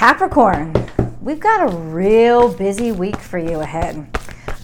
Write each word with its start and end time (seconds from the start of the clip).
Capricorn, 0.00 0.72
we've 1.20 1.40
got 1.40 1.70
a 1.70 1.76
real 1.76 2.50
busy 2.50 2.90
week 2.90 3.18
for 3.18 3.36
you 3.36 3.60
ahead. 3.60 4.08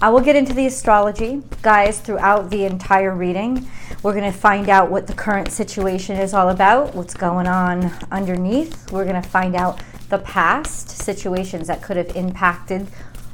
I 0.01 0.09
will 0.09 0.19
get 0.19 0.35
into 0.35 0.51
the 0.51 0.65
astrology, 0.65 1.43
guys, 1.61 1.99
throughout 1.99 2.49
the 2.49 2.65
entire 2.65 3.13
reading. 3.13 3.69
We're 4.01 4.15
going 4.15 4.31
to 4.31 4.35
find 4.35 4.67
out 4.67 4.89
what 4.89 5.05
the 5.05 5.13
current 5.13 5.51
situation 5.51 6.17
is 6.17 6.33
all 6.33 6.49
about, 6.49 6.95
what's 6.95 7.13
going 7.13 7.45
on 7.45 7.93
underneath. 8.09 8.91
We're 8.91 9.05
going 9.05 9.21
to 9.21 9.29
find 9.29 9.55
out 9.55 9.79
the 10.09 10.17
past 10.17 10.89
situations 10.89 11.67
that 11.67 11.83
could 11.83 11.97
have 11.97 12.15
impacted 12.15 12.87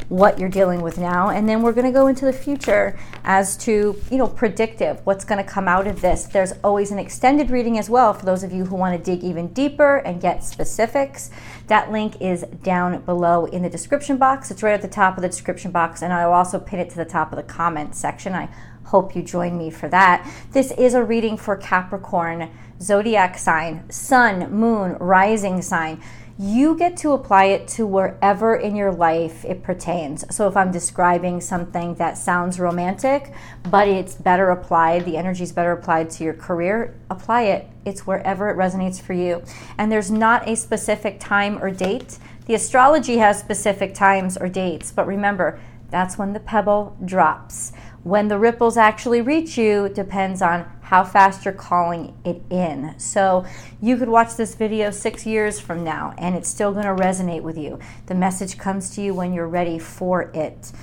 what 0.10 0.38
you're 0.38 0.50
dealing 0.50 0.82
with 0.82 0.98
now 0.98 1.30
and 1.30 1.48
then 1.48 1.62
we're 1.62 1.72
going 1.72 1.86
to 1.86 1.92
go 1.92 2.08
into 2.08 2.26
the 2.26 2.34
future 2.34 2.98
as 3.24 3.56
to 3.58 4.00
you 4.12 4.18
know 4.18 4.28
predictive 4.28 5.00
what's 5.06 5.26
going 5.26 5.44
to 5.44 5.50
come 5.50 5.68
out 5.68 5.88
of 5.88 6.02
this 6.02 6.26
there's 6.26 6.54
always 6.64 6.92
an 6.92 7.00
extended 7.00 7.50
reading 7.50 7.78
as 7.80 7.90
well 7.90 8.14
for 8.14 8.26
those 8.26 8.44
of 8.44 8.52
you 8.52 8.66
who 8.66 8.76
want 8.76 8.96
to 8.96 9.04
dig 9.04 9.24
even 9.24 9.48
deeper 9.54 9.98
and 9.98 10.22
get 10.22 10.44
specifics 10.44 11.32
that 11.68 11.92
link 11.92 12.22
is 12.22 12.44
down 12.62 13.02
below 13.02 13.46
in 13.46 13.62
the 13.62 13.70
description 13.70 14.18
box. 14.18 14.52
It's 14.52 14.64
right 14.64 14.74
at 14.74 14.82
the 14.82 14.88
top 14.88 15.18
of 15.18 15.22
the 15.22 15.30
description 15.30 15.72
box 15.72 16.02
and 16.02 16.12
i'll 16.12 16.34
also 16.34 16.60
pin 16.60 16.80
it 16.80 16.90
to 16.92 16.98
the 16.98 17.06
top 17.06 17.32
of 17.32 17.38
the 17.38 17.44
comment 17.44 17.96
section. 17.96 18.34
I 18.34 18.50
hope 18.94 19.16
you 19.16 19.24
join 19.24 19.58
me 19.58 19.72
for 19.72 19.90
that 19.90 20.32
this 20.52 20.70
is 20.74 20.94
a 20.94 21.04
reading 21.04 21.36
for 21.36 21.58
capricorn 21.58 22.48
zodiac 22.80 23.40
sign 23.40 23.84
sun 23.90 24.52
moon 24.52 24.94
rising 25.00 25.64
sign 25.64 26.00
you 26.38 26.76
get 26.76 26.96
to 26.98 27.12
apply 27.12 27.46
it 27.46 27.68
to 27.68 27.88
wherever 27.88 28.56
in 28.56 28.76
your 28.76 28.92
life 28.92 29.46
it 29.46 29.62
pertains. 29.62 30.26
So 30.36 30.48
if 30.48 30.58
I'm 30.58 30.72
describing 30.72 31.40
something 31.40 31.94
that 31.96 32.18
sounds 32.18 32.60
romantic, 32.60 33.32
but 33.70 33.88
it's 33.88 34.16
better 34.16 34.50
applied, 34.50 35.06
the 35.06 35.16
energy 35.16 35.44
is 35.44 35.52
better 35.52 35.72
applied 35.72 36.10
to 36.10 36.24
your 36.24 36.34
career, 36.34 36.96
apply 37.12 37.44
it. 37.44 37.70
It's 37.86 38.08
wherever 38.08 38.50
it 38.50 38.58
resonates 38.58 39.00
for 39.00 39.14
you. 39.14 39.44
And 39.78 39.92
there's 39.92 40.10
not 40.10 40.50
a 40.50 40.56
specific 40.56 41.20
time 41.20 41.62
or 41.62 41.70
date. 41.70 42.18
The 42.48 42.56
astrology 42.56 43.18
has 43.18 43.40
specific 43.40 43.94
times 43.94 44.36
or 44.36 44.50
dates, 44.50 44.92
but 44.92 45.06
remember, 45.06 45.60
that's 45.92 46.18
when 46.18 46.34
the 46.34 46.40
pebble 46.40 46.98
drops. 47.06 47.72
When 48.04 48.28
the 48.28 48.38
ripples 48.38 48.76
actually 48.76 49.22
reach 49.22 49.58
you 49.58 49.88
depends 49.88 50.42
on 50.42 50.70
how 50.82 51.06
fast 51.06 51.46
you're 51.46 51.54
calling 51.54 52.16
it 52.26 52.42
in. 52.50 52.94
So 53.00 53.46
you 53.82 53.98
could 53.98 54.10
watch 54.10 54.36
this 54.36 54.56
video 54.56 54.92
six 54.92 55.26
years 55.26 55.60
from 55.60 55.84
now 55.86 56.14
and 56.18 56.36
it's 56.36 56.50
still 56.50 56.74
going 56.74 56.86
to 56.86 57.04
resonate 57.04 57.42
with 57.42 57.58
you. 57.58 57.80
The 58.08 58.16
message 58.16 58.58
comes 58.58 58.94
to 58.96 59.02
you 59.02 59.14
when 59.14 59.34
you're 59.34 59.48
ready 59.48 59.80
for 59.80 60.24
it. 60.34 60.74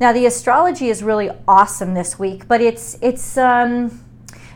Now 0.00 0.12
the 0.12 0.24
astrology 0.24 0.88
is 0.88 1.02
really 1.02 1.30
awesome 1.46 1.92
this 1.92 2.18
week, 2.18 2.48
but 2.48 2.62
it's 2.62 2.96
it's 3.02 3.36
um 3.36 4.02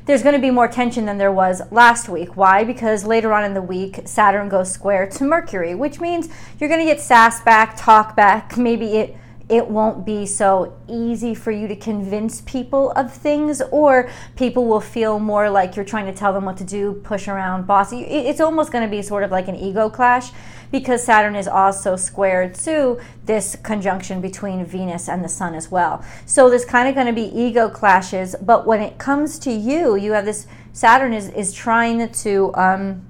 there's 0.06 0.22
going 0.22 0.34
to 0.34 0.40
be 0.40 0.50
more 0.50 0.68
tension 0.68 1.06
than 1.06 1.16
there 1.16 1.32
was 1.32 1.62
last 1.70 2.08
week. 2.10 2.36
Why? 2.36 2.62
Because 2.62 3.04
later 3.06 3.32
on 3.32 3.42
in 3.42 3.54
the 3.54 3.62
week, 3.62 4.00
Saturn 4.04 4.50
goes 4.50 4.70
square 4.70 5.08
to 5.08 5.24
Mercury, 5.24 5.74
which 5.74 5.98
means 5.98 6.28
you're 6.58 6.68
going 6.68 6.80
to 6.80 6.86
get 6.86 7.00
sass 7.00 7.40
back, 7.40 7.74
talk 7.74 8.14
back. 8.14 8.58
Maybe 8.58 8.98
it 8.98 9.16
it 9.48 9.68
won't 9.68 10.06
be 10.06 10.24
so 10.24 10.74
easy 10.88 11.34
for 11.34 11.50
you 11.50 11.68
to 11.68 11.76
convince 11.76 12.40
people 12.42 12.92
of 12.92 13.12
things, 13.12 13.60
or 13.70 14.10
people 14.36 14.64
will 14.66 14.80
feel 14.80 15.18
more 15.18 15.50
like 15.50 15.76
you're 15.76 15.84
trying 15.84 16.06
to 16.06 16.14
tell 16.14 16.32
them 16.32 16.44
what 16.44 16.56
to 16.56 16.64
do, 16.64 16.94
push 17.04 17.28
around, 17.28 17.66
bossy. 17.66 18.00
It's 18.02 18.40
almost 18.40 18.72
going 18.72 18.84
to 18.84 18.90
be 18.90 19.02
sort 19.02 19.22
of 19.22 19.30
like 19.30 19.48
an 19.48 19.56
ego 19.56 19.90
clash 19.90 20.30
because 20.72 21.04
Saturn 21.04 21.36
is 21.36 21.46
also 21.46 21.94
squared 21.94 22.54
to 22.54 22.98
this 23.26 23.54
conjunction 23.62 24.20
between 24.20 24.64
Venus 24.64 25.08
and 25.08 25.22
the 25.22 25.28
Sun 25.28 25.54
as 25.54 25.70
well. 25.70 26.02
So 26.26 26.48
there's 26.48 26.64
kind 26.64 26.88
of 26.88 26.94
going 26.94 27.06
to 27.06 27.12
be 27.12 27.26
ego 27.38 27.68
clashes, 27.68 28.34
but 28.40 28.66
when 28.66 28.80
it 28.80 28.98
comes 28.98 29.38
to 29.40 29.52
you, 29.52 29.94
you 29.94 30.12
have 30.12 30.24
this 30.24 30.46
Saturn 30.72 31.12
is, 31.12 31.28
is 31.28 31.52
trying 31.52 32.10
to 32.10 32.52
um, 32.54 33.06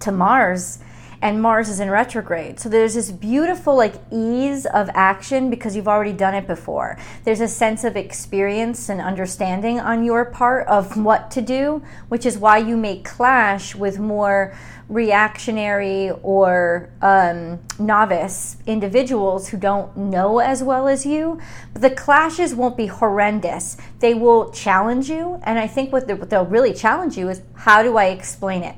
to 0.00 0.10
Mars 0.10 0.78
and 1.20 1.42
Mars 1.42 1.68
is 1.68 1.80
in 1.80 1.90
retrograde. 1.90 2.60
So 2.60 2.68
there's 2.68 2.94
this 2.94 3.10
beautiful 3.10 3.76
like 3.76 3.94
ease 4.12 4.66
of 4.66 4.88
action 4.94 5.50
because 5.50 5.74
you've 5.74 5.88
already 5.88 6.12
done 6.12 6.34
it 6.34 6.46
before. 6.46 6.98
There's 7.24 7.40
a 7.40 7.48
sense 7.48 7.84
of 7.84 7.96
experience 7.96 8.88
and 8.88 9.00
understanding 9.00 9.80
on 9.80 10.04
your 10.04 10.24
part 10.24 10.66
of 10.68 10.96
what 10.96 11.30
to 11.32 11.42
do, 11.42 11.82
which 12.08 12.24
is 12.24 12.38
why 12.38 12.58
you 12.58 12.76
may 12.76 13.00
clash 13.00 13.74
with 13.74 13.98
more 13.98 14.54
reactionary 14.88 16.10
or 16.22 16.88
um, 17.02 17.58
novice 17.78 18.56
individuals 18.66 19.48
who 19.48 19.58
don't 19.58 19.94
know 19.96 20.38
as 20.38 20.62
well 20.62 20.88
as 20.88 21.04
you. 21.04 21.38
But 21.72 21.82
the 21.82 21.90
clashes 21.90 22.54
won't 22.54 22.76
be 22.76 22.86
horrendous. 22.86 23.76
They 23.98 24.14
will 24.14 24.50
challenge 24.50 25.10
you. 25.10 25.40
And 25.42 25.58
I 25.58 25.66
think 25.66 25.92
what 25.92 26.08
they'll 26.30 26.46
really 26.46 26.72
challenge 26.72 27.18
you 27.18 27.28
is 27.28 27.42
how 27.54 27.82
do 27.82 27.96
I 27.96 28.06
explain 28.06 28.62
it? 28.62 28.76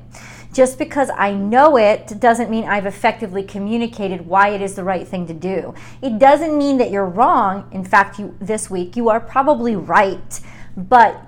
Just 0.53 0.77
because 0.77 1.09
I 1.15 1.33
know 1.33 1.77
it 1.77 2.19
doesn't 2.19 2.49
mean 2.49 2.65
I've 2.65 2.85
effectively 2.85 3.43
communicated 3.43 4.27
why 4.27 4.49
it 4.49 4.61
is 4.61 4.75
the 4.75 4.83
right 4.83 5.07
thing 5.07 5.25
to 5.27 5.33
do. 5.33 5.73
It 6.01 6.19
doesn't 6.19 6.57
mean 6.57 6.77
that 6.77 6.91
you're 6.91 7.05
wrong. 7.05 7.69
In 7.71 7.85
fact, 7.85 8.19
you 8.19 8.35
this 8.39 8.69
week 8.69 8.97
you 8.97 9.07
are 9.09 9.21
probably 9.21 9.77
right, 9.77 10.41
but 10.75 11.25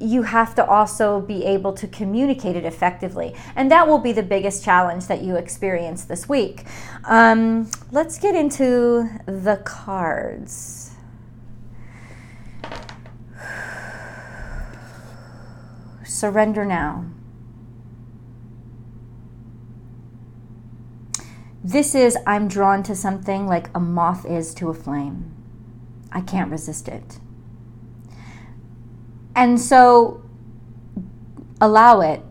you 0.00 0.22
have 0.22 0.54
to 0.54 0.64
also 0.64 1.20
be 1.20 1.44
able 1.44 1.74
to 1.74 1.86
communicate 1.86 2.56
it 2.56 2.64
effectively. 2.64 3.36
And 3.54 3.70
that 3.70 3.86
will 3.86 3.98
be 3.98 4.12
the 4.12 4.22
biggest 4.22 4.64
challenge 4.64 5.06
that 5.08 5.20
you 5.22 5.36
experience 5.36 6.04
this 6.04 6.26
week. 6.28 6.64
Um, 7.04 7.70
let's 7.92 8.18
get 8.18 8.34
into 8.34 9.08
the 9.26 9.60
cards. 9.64 10.92
Surrender 16.04 16.64
now. 16.64 17.04
This 21.62 21.94
is 21.94 22.16
I'm 22.26 22.48
drawn 22.48 22.82
to 22.84 22.94
something 22.94 23.46
like 23.46 23.68
a 23.74 23.80
moth 23.80 24.24
is 24.24 24.54
to 24.54 24.70
a 24.70 24.74
flame. 24.74 25.34
I 26.10 26.20
can't 26.20 26.50
resist 26.50 26.88
it. 26.88 27.18
And 29.34 29.60
so 29.60 30.22
allow 31.60 32.00
it, 32.00 32.22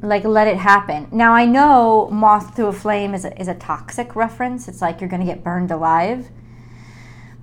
like 0.00 0.24
let 0.24 0.48
it 0.48 0.56
happen. 0.56 1.08
Now 1.12 1.34
I 1.34 1.44
know 1.44 2.08
moth 2.10 2.56
to 2.56 2.66
a 2.66 2.72
flame 2.72 3.14
is 3.14 3.24
a, 3.24 3.38
is 3.40 3.48
a 3.48 3.54
toxic 3.54 4.16
reference. 4.16 4.68
It's 4.68 4.80
like 4.80 5.00
you're 5.00 5.10
going 5.10 5.20
to 5.20 5.26
get 5.26 5.44
burned 5.44 5.70
alive. 5.70 6.30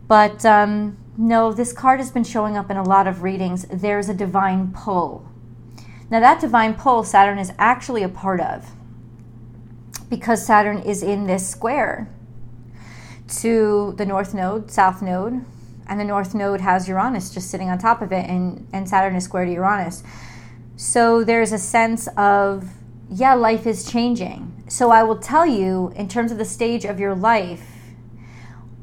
But 0.08 0.46
um, 0.46 0.98
no, 1.18 1.52
this 1.52 1.74
card 1.74 2.00
has 2.00 2.12
been 2.12 2.24
showing 2.24 2.58
up 2.58 2.72
in 2.72 2.78
a 2.78 2.84
lot 2.84 3.08
of 3.08 3.24
readings. 3.24 3.66
There's 3.70 4.10
a 4.10 4.14
divine 4.14 4.72
pull. 4.72 5.30
Now, 6.10 6.20
that 6.22 6.40
divine 6.40 6.76
pull 6.76 7.04
Saturn 7.04 7.38
is 7.38 7.52
actually 7.60 8.04
a 8.04 8.10
part 8.10 8.40
of 8.40 8.72
because 10.10 10.46
Saturn 10.46 10.80
is 10.80 11.04
in 11.04 11.28
this 11.28 11.48
square 11.48 12.10
to 13.42 13.94
the 13.98 14.06
north 14.06 14.34
node, 14.34 14.72
south 14.72 15.02
node, 15.02 15.44
and 15.88 16.00
the 16.00 16.04
north 16.04 16.34
node 16.34 16.62
has 16.62 16.88
Uranus 16.88 17.34
just 17.34 17.50
sitting 17.50 17.70
on 17.70 17.78
top 17.78 18.02
of 18.02 18.12
it, 18.12 18.30
and, 18.30 18.68
and 18.74 18.88
Saturn 18.88 19.16
is 19.16 19.24
square 19.24 19.46
to 19.46 19.52
Uranus. 19.52 20.04
So 20.76 21.24
there's 21.24 21.52
a 21.52 21.58
sense 21.58 22.08
of, 22.18 22.70
yeah, 23.10 23.34
life 23.34 23.66
is 23.66 23.90
changing. 23.90 24.64
So 24.68 24.92
I 24.92 25.04
will 25.04 25.18
tell 25.18 25.46
you, 25.46 25.94
in 25.96 26.08
terms 26.08 26.32
of 26.32 26.38
the 26.38 26.46
stage 26.46 26.86
of 26.86 27.00
your 27.00 27.16
life, 27.16 27.66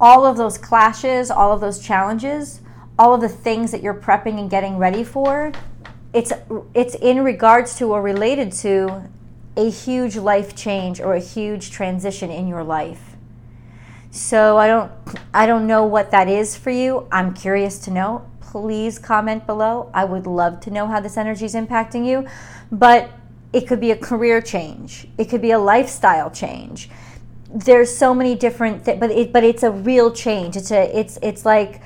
all 0.01 0.27
of 0.27 0.37
those 0.37 0.59
clashes, 0.59 1.31
all 1.31 1.53
of 1.53 1.61
those 1.61 1.79
challenges, 1.79 2.61
all 2.99 3.15
of 3.15 3.21
the 3.21 3.29
things 3.29 3.71
that 3.71 3.83
you're 3.83 3.95
prepping 3.95 4.39
and 4.39 4.51
getting 4.51 4.77
ready 4.77 5.05
for, 5.05 5.53
it's 6.13 6.33
it's 6.75 6.95
in 6.97 7.25
regards 7.25 7.77
to 7.79 7.93
or 7.93 8.01
related 8.01 8.53
to 8.53 9.03
a 9.57 9.71
huge 9.71 10.17
life 10.17 10.55
change 10.55 11.01
or 11.01 11.15
a 11.15 11.21
huge 11.21 11.71
transition 11.71 12.31
in 12.31 12.49
your 12.49 12.65
life. 12.65 13.17
So 14.11 14.57
I 14.59 14.67
don't 14.67 14.93
I 15.33 15.47
don't 15.47 15.67
know 15.67 15.85
what 15.85 16.11
that 16.13 16.29
is 16.29 16.57
for 16.57 16.71
you. 16.71 17.07
I'm 17.11 17.35
curious 17.35 17.79
to 17.81 17.91
know. 17.91 18.25
Please 18.41 18.99
comment 18.99 19.47
below. 19.47 19.91
I 19.93 20.05
would 20.05 20.27
love 20.27 20.61
to 20.61 20.71
know 20.71 20.87
how 20.87 21.01
this 21.01 21.17
energy 21.17 21.45
is 21.45 21.55
impacting 21.55 22.07
you. 22.07 22.27
But 22.71 23.11
it 23.53 23.67
could 23.67 23.81
be 23.81 23.91
a 23.91 23.97
career 23.97 24.41
change. 24.41 25.07
It 25.19 25.27
could 25.27 25.43
be 25.43 25.53
a 25.53 25.59
lifestyle 25.59 26.31
change. 26.31 26.91
There's 27.53 27.95
so 27.95 28.15
many 28.15 28.35
different 28.35 28.85
but 28.85 29.11
it 29.11 29.33
but 29.33 29.45
it's 29.45 29.63
a 29.63 29.71
real 29.71 30.13
change. 30.13 30.57
It's 30.57 30.71
a 30.71 30.97
it's 30.97 31.19
it's 31.23 31.45
like 31.45 31.81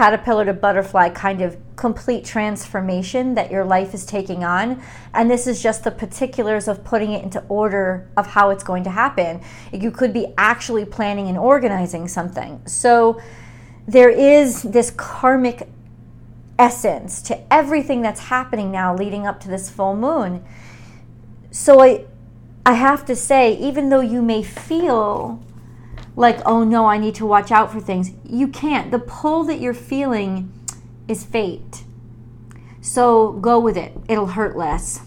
caterpillar 0.00 0.46
to 0.46 0.54
butterfly 0.54 1.10
kind 1.10 1.42
of 1.42 1.58
complete 1.76 2.24
transformation 2.24 3.34
that 3.34 3.50
your 3.50 3.66
life 3.66 3.92
is 3.92 4.06
taking 4.06 4.42
on. 4.42 4.82
And 5.12 5.30
this 5.30 5.46
is 5.46 5.62
just 5.62 5.84
the 5.84 5.90
particulars 5.90 6.68
of 6.68 6.82
putting 6.82 7.12
it 7.12 7.22
into 7.22 7.44
order 7.50 8.08
of 8.16 8.26
how 8.28 8.48
it's 8.48 8.64
going 8.64 8.82
to 8.84 8.90
happen. 8.90 9.42
You 9.70 9.90
could 9.90 10.14
be 10.14 10.32
actually 10.38 10.86
planning 10.86 11.28
and 11.28 11.36
organizing 11.36 12.08
something. 12.08 12.62
So 12.64 13.20
there 13.86 14.08
is 14.08 14.62
this 14.62 14.90
karmic 14.90 15.68
essence 16.58 17.20
to 17.24 17.52
everything 17.52 18.00
that's 18.00 18.20
happening 18.20 18.70
now 18.70 18.96
leading 18.96 19.26
up 19.26 19.38
to 19.40 19.48
this 19.48 19.68
full 19.68 19.94
moon. 19.94 20.42
So 21.50 21.82
I 21.82 22.06
I 22.64 22.72
have 22.72 23.04
to 23.04 23.14
say 23.14 23.52
even 23.52 23.90
though 23.90 24.00
you 24.00 24.22
may 24.22 24.42
feel 24.44 25.44
like, 26.20 26.40
oh 26.44 26.64
no, 26.64 26.84
I 26.84 26.98
need 26.98 27.14
to 27.14 27.24
watch 27.24 27.50
out 27.50 27.72
for 27.72 27.80
things. 27.80 28.10
You 28.28 28.46
can't. 28.46 28.90
The 28.90 28.98
pull 28.98 29.44
that 29.44 29.58
you're 29.58 29.72
feeling 29.72 30.52
is 31.08 31.24
fate. 31.24 31.84
So 32.82 33.32
go 33.32 33.58
with 33.58 33.76
it, 33.76 33.96
it'll 34.06 34.26
hurt 34.26 34.54
less. 34.54 35.00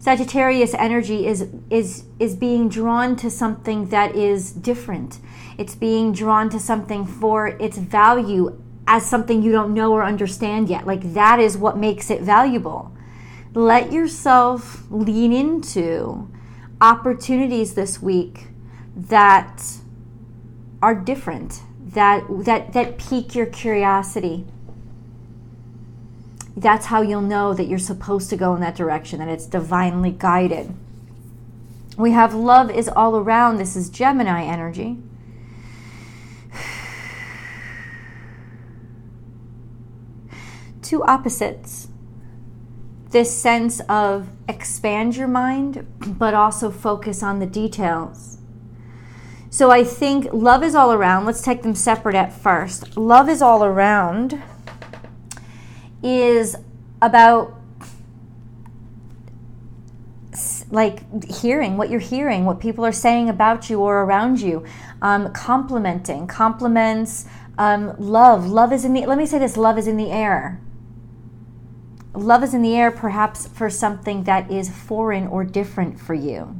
Sagittarius 0.00 0.74
energy 0.74 1.26
is 1.26 1.46
is 1.68 2.04
is 2.18 2.34
being 2.34 2.68
drawn 2.68 3.14
to 3.16 3.30
something 3.30 3.90
that 3.90 4.16
is 4.16 4.50
different. 4.50 5.20
It's 5.56 5.76
being 5.76 6.12
drawn 6.12 6.50
to 6.50 6.58
something 6.58 7.06
for 7.06 7.46
its 7.46 7.78
value 7.78 8.60
as 8.88 9.06
something 9.08 9.42
you 9.42 9.52
don't 9.52 9.74
know 9.74 9.92
or 9.92 10.02
understand 10.02 10.68
yet. 10.68 10.86
Like 10.86 11.12
that 11.12 11.38
is 11.38 11.56
what 11.56 11.78
makes 11.78 12.10
it 12.10 12.22
valuable. 12.22 12.92
Let 13.54 13.92
yourself 13.92 14.84
lean 14.90 15.32
into 15.32 16.28
opportunities 16.80 17.74
this 17.74 18.02
week 18.02 18.48
that 18.96 19.79
are 20.82 20.94
different, 20.94 21.62
that 21.80 22.24
that 22.44 22.72
that 22.72 22.98
pique 22.98 23.34
your 23.34 23.46
curiosity. 23.46 24.44
That's 26.56 26.86
how 26.86 27.02
you'll 27.02 27.22
know 27.22 27.54
that 27.54 27.66
you're 27.66 27.78
supposed 27.78 28.28
to 28.30 28.36
go 28.36 28.54
in 28.54 28.60
that 28.60 28.74
direction, 28.74 29.18
that 29.20 29.28
it's 29.28 29.46
divinely 29.46 30.10
guided. 30.10 30.74
We 31.96 32.12
have 32.12 32.34
love 32.34 32.70
is 32.70 32.88
all 32.88 33.16
around. 33.16 33.58
This 33.58 33.76
is 33.76 33.88
Gemini 33.88 34.44
energy. 34.44 34.98
two 40.82 41.04
opposites 41.04 41.86
this 43.10 43.36
sense 43.36 43.80
of 43.88 44.28
expand 44.48 45.16
your 45.16 45.28
mind, 45.28 45.86
but 46.18 46.34
also 46.34 46.70
focus 46.70 47.22
on 47.22 47.38
the 47.38 47.46
details. 47.46 48.39
So 49.50 49.70
I 49.70 49.84
think 49.84 50.32
love 50.32 50.62
is 50.62 50.74
all 50.74 50.92
around. 50.92 51.26
Let's 51.26 51.42
take 51.42 51.62
them 51.62 51.74
separate 51.74 52.14
at 52.14 52.32
first. 52.32 52.96
Love 52.96 53.28
is 53.28 53.42
all 53.42 53.64
around 53.64 54.40
is 56.02 56.56
about 57.02 57.54
like 60.70 61.24
hearing 61.28 61.76
what 61.76 61.90
you're 61.90 61.98
hearing, 61.98 62.44
what 62.44 62.60
people 62.60 62.86
are 62.86 62.92
saying 62.92 63.28
about 63.28 63.68
you 63.68 63.80
or 63.80 64.02
around 64.02 64.40
you, 64.40 64.64
um, 65.02 65.32
complimenting, 65.32 66.28
compliments, 66.28 67.26
um, 67.58 67.94
love. 67.98 68.46
Love 68.46 68.72
is 68.72 68.84
in 68.84 68.92
the, 68.92 69.04
let 69.04 69.18
me 69.18 69.26
say 69.26 69.38
this 69.38 69.56
love 69.56 69.76
is 69.76 69.88
in 69.88 69.96
the 69.96 70.10
air 70.10 70.60
love 72.14 72.42
is 72.42 72.54
in 72.54 72.62
the 72.62 72.76
air 72.76 72.90
perhaps 72.90 73.46
for 73.46 73.70
something 73.70 74.24
that 74.24 74.50
is 74.50 74.68
foreign 74.68 75.26
or 75.26 75.44
different 75.44 76.00
for 76.00 76.14
you. 76.14 76.58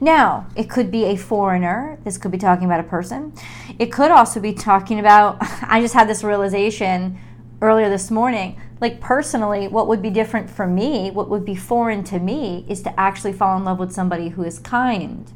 Now, 0.00 0.46
it 0.56 0.70
could 0.70 0.90
be 0.90 1.04
a 1.04 1.16
foreigner. 1.16 1.98
This 2.04 2.18
could 2.18 2.30
be 2.30 2.38
talking 2.38 2.66
about 2.66 2.80
a 2.80 2.84
person. 2.84 3.32
It 3.78 3.92
could 3.92 4.10
also 4.10 4.40
be 4.40 4.52
talking 4.52 4.98
about, 4.98 5.38
I 5.62 5.80
just 5.80 5.94
had 5.94 6.08
this 6.08 6.22
realization 6.24 7.18
earlier 7.60 7.88
this 7.88 8.10
morning. 8.10 8.60
Like, 8.80 9.00
personally, 9.00 9.66
what 9.66 9.88
would 9.88 10.02
be 10.02 10.10
different 10.10 10.48
for 10.48 10.66
me, 10.66 11.10
what 11.10 11.28
would 11.28 11.44
be 11.44 11.56
foreign 11.56 12.04
to 12.04 12.18
me, 12.20 12.64
is 12.68 12.82
to 12.82 13.00
actually 13.00 13.32
fall 13.32 13.56
in 13.56 13.64
love 13.64 13.78
with 13.78 13.92
somebody 13.92 14.28
who 14.28 14.44
is 14.44 14.58
kind, 14.58 15.32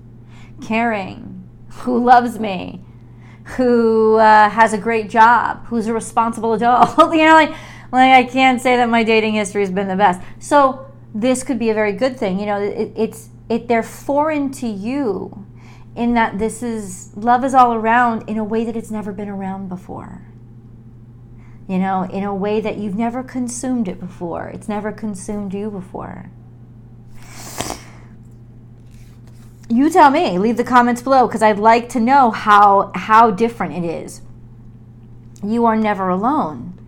caring, 0.61 1.49
who 1.69 2.03
loves 2.03 2.39
me, 2.39 2.85
who 3.57 4.17
uh, 4.17 4.49
has 4.49 4.73
a 4.73 4.79
great 4.79 5.11
job, 5.11 5.67
who's 5.67 5.87
a 5.89 5.93
responsible 5.93 6.53
adult. 6.55 6.97
you 6.99 7.25
know, 7.25 7.35
like, 7.35 7.51
like 7.91 8.13
I 8.13 8.25
can't 8.25 8.61
say 8.61 8.77
that 8.77 8.89
my 8.89 9.03
dating 9.03 9.35
history 9.35 9.63
has 9.63 9.71
been 9.71 9.89
the 9.89 9.97
best. 9.97 10.21
So 10.39 10.87
this 11.15 11.43
could 11.43 11.59
be 11.59 11.71
a 11.71 11.75
very 11.75 11.93
good 11.93 12.17
thing. 12.17 12.39
You 12.39 12.47
know, 12.47 12.61
it, 12.61 12.93
it's 12.97 13.29
it 13.53 13.69
they're 13.69 13.83
foreign 13.83 14.51
to 14.53 14.67
you 14.67 15.47
in 15.95 16.15
that 16.15 16.39
this 16.39 16.63
is 16.63 17.15
love 17.17 17.45
is 17.45 17.55
all 17.55 17.75
around 17.75 18.29
in 18.29 18.39
a 18.39 18.45
way 18.45 18.65
that 18.65 18.77
it's 18.77 18.91
never 18.91 19.13
been 19.13 19.29
around 19.29 19.69
before. 19.69 20.23
You 21.69 21.79
know, 21.79 22.03
in 22.05 22.25
a 22.25 22.35
way 22.35 22.61
that 22.61 22.79
you've 22.79 22.97
never 22.97 23.23
consumed 23.23 23.89
it 23.89 24.01
before. 24.01 24.49
It's 24.49 24.69
never 24.69 24.91
consumed 24.91 25.55
you 25.55 25.71
before. 25.71 26.31
You 29.69 29.89
tell 29.89 30.11
me. 30.11 30.39
Leave 30.39 30.57
the 30.57 30.65
comments 30.65 31.03
below 31.03 31.27
because 31.27 31.43
I'd 31.43 31.59
like 31.59 31.89
to 31.91 32.01
know 32.01 32.31
how 32.31 32.91
how 32.95 33.31
different 33.31 33.85
it 33.85 33.85
is. 33.85 34.23
You 35.43 35.67
are 35.67 35.77
never 35.77 36.09
alone 36.09 36.79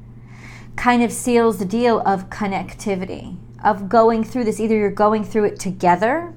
kind 0.76 1.02
of 1.02 1.12
seals 1.12 1.58
the 1.58 1.64
deal 1.64 2.00
of 2.00 2.30
connectivity, 2.30 3.36
of 3.62 3.88
going 3.88 4.24
through 4.24 4.44
this. 4.44 4.60
Either 4.60 4.76
you're 4.76 4.90
going 4.90 5.24
through 5.24 5.44
it 5.44 5.58
together, 5.58 6.34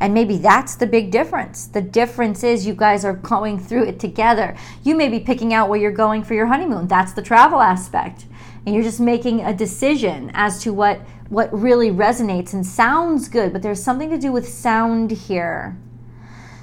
and 0.00 0.14
maybe 0.14 0.36
that's 0.36 0.76
the 0.76 0.86
big 0.86 1.10
difference. 1.10 1.66
The 1.66 1.82
difference 1.82 2.44
is 2.44 2.66
you 2.66 2.74
guys 2.74 3.04
are 3.04 3.14
going 3.14 3.58
through 3.58 3.84
it 3.84 4.00
together. 4.00 4.56
You 4.82 4.94
may 4.94 5.08
be 5.08 5.20
picking 5.20 5.52
out 5.52 5.68
where 5.68 5.78
you're 5.78 5.90
going 5.90 6.22
for 6.24 6.34
your 6.34 6.46
honeymoon. 6.46 6.88
That's 6.88 7.12
the 7.12 7.22
travel 7.22 7.60
aspect. 7.60 8.26
And 8.64 8.74
you're 8.74 8.84
just 8.84 9.00
making 9.00 9.40
a 9.40 9.54
decision 9.54 10.30
as 10.34 10.62
to 10.62 10.72
what 10.72 11.00
what 11.28 11.52
really 11.52 11.90
resonates 11.90 12.52
and 12.52 12.64
sounds 12.64 13.28
good, 13.28 13.52
but 13.52 13.60
there's 13.60 13.82
something 13.82 14.10
to 14.10 14.18
do 14.18 14.30
with 14.30 14.48
sound 14.48 15.10
here. 15.10 15.76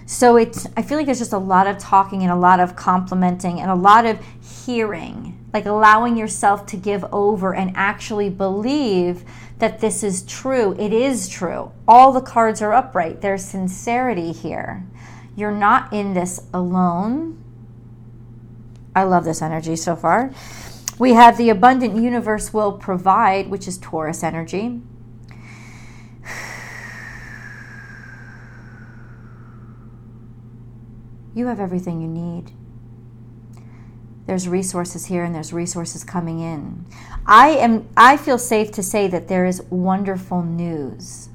So 0.06 0.38
it's 0.38 0.68
I 0.78 0.82
feel 0.82 0.98
like 0.98 1.06
there's 1.06 1.20
just 1.20 1.34
a 1.34 1.38
lot 1.38 1.68
of 1.68 1.78
talking 1.78 2.24
and 2.24 2.32
a 2.32 2.36
lot 2.36 2.60
of 2.60 2.76
complimenting 2.76 3.60
and 3.60 3.70
a 3.70 3.76
lot 3.76 4.06
of 4.06 4.20
hearing 4.66 5.43
like 5.54 5.66
allowing 5.66 6.18
yourself 6.18 6.66
to 6.66 6.76
give 6.76 7.06
over 7.14 7.54
and 7.54 7.72
actually 7.76 8.30
believe 8.30 9.24
that 9.60 9.80
this 9.80 10.04
is 10.04 10.24
true. 10.24 10.76
It 10.80 10.92
is 10.92 11.30
true. 11.30 11.72
All 11.88 12.12
the 12.12 12.22
cards 12.22 12.62
are 12.62 12.74
upright. 12.74 13.22
There's 13.22 13.46
sincerity 13.46 14.32
here. 14.32 14.84
You're 15.36 15.52
not 15.52 15.94
in 15.94 16.16
this 16.16 16.42
alone. 16.54 17.42
I 18.96 19.04
love 19.04 19.26
this 19.26 19.42
energy 19.42 19.76
so 19.76 19.96
far. 19.96 20.32
We 20.98 21.14
have 21.14 21.38
the 21.38 21.50
abundant 21.50 21.96
universe 21.96 22.54
will 22.54 22.74
provide, 22.74 23.50
which 23.50 23.68
is 23.68 23.78
Taurus 23.78 24.24
energy. 24.24 24.82
You 31.36 31.48
have 31.48 31.60
everything 31.60 32.00
you 32.00 32.08
need 32.08 32.52
there's 34.26 34.48
resources 34.48 35.06
here 35.06 35.24
and 35.24 35.36
there's 35.36 35.52
resources 35.52 36.04
coming 36.04 36.40
in. 36.40 36.86
I 37.26 37.50
am 37.50 37.88
I 37.98 38.18
feel 38.18 38.38
safe 38.38 38.72
to 38.74 38.84
say 38.84 39.08
that 39.08 39.28
there 39.28 39.46
is 39.46 39.62
wonderful 39.70 40.44
news 40.44 41.30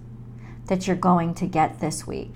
that 0.67 0.87
you're 0.87 0.97
going 0.97 1.35
to 1.35 1.47
get 1.47 1.81
this 1.81 2.07
week, 2.07 2.33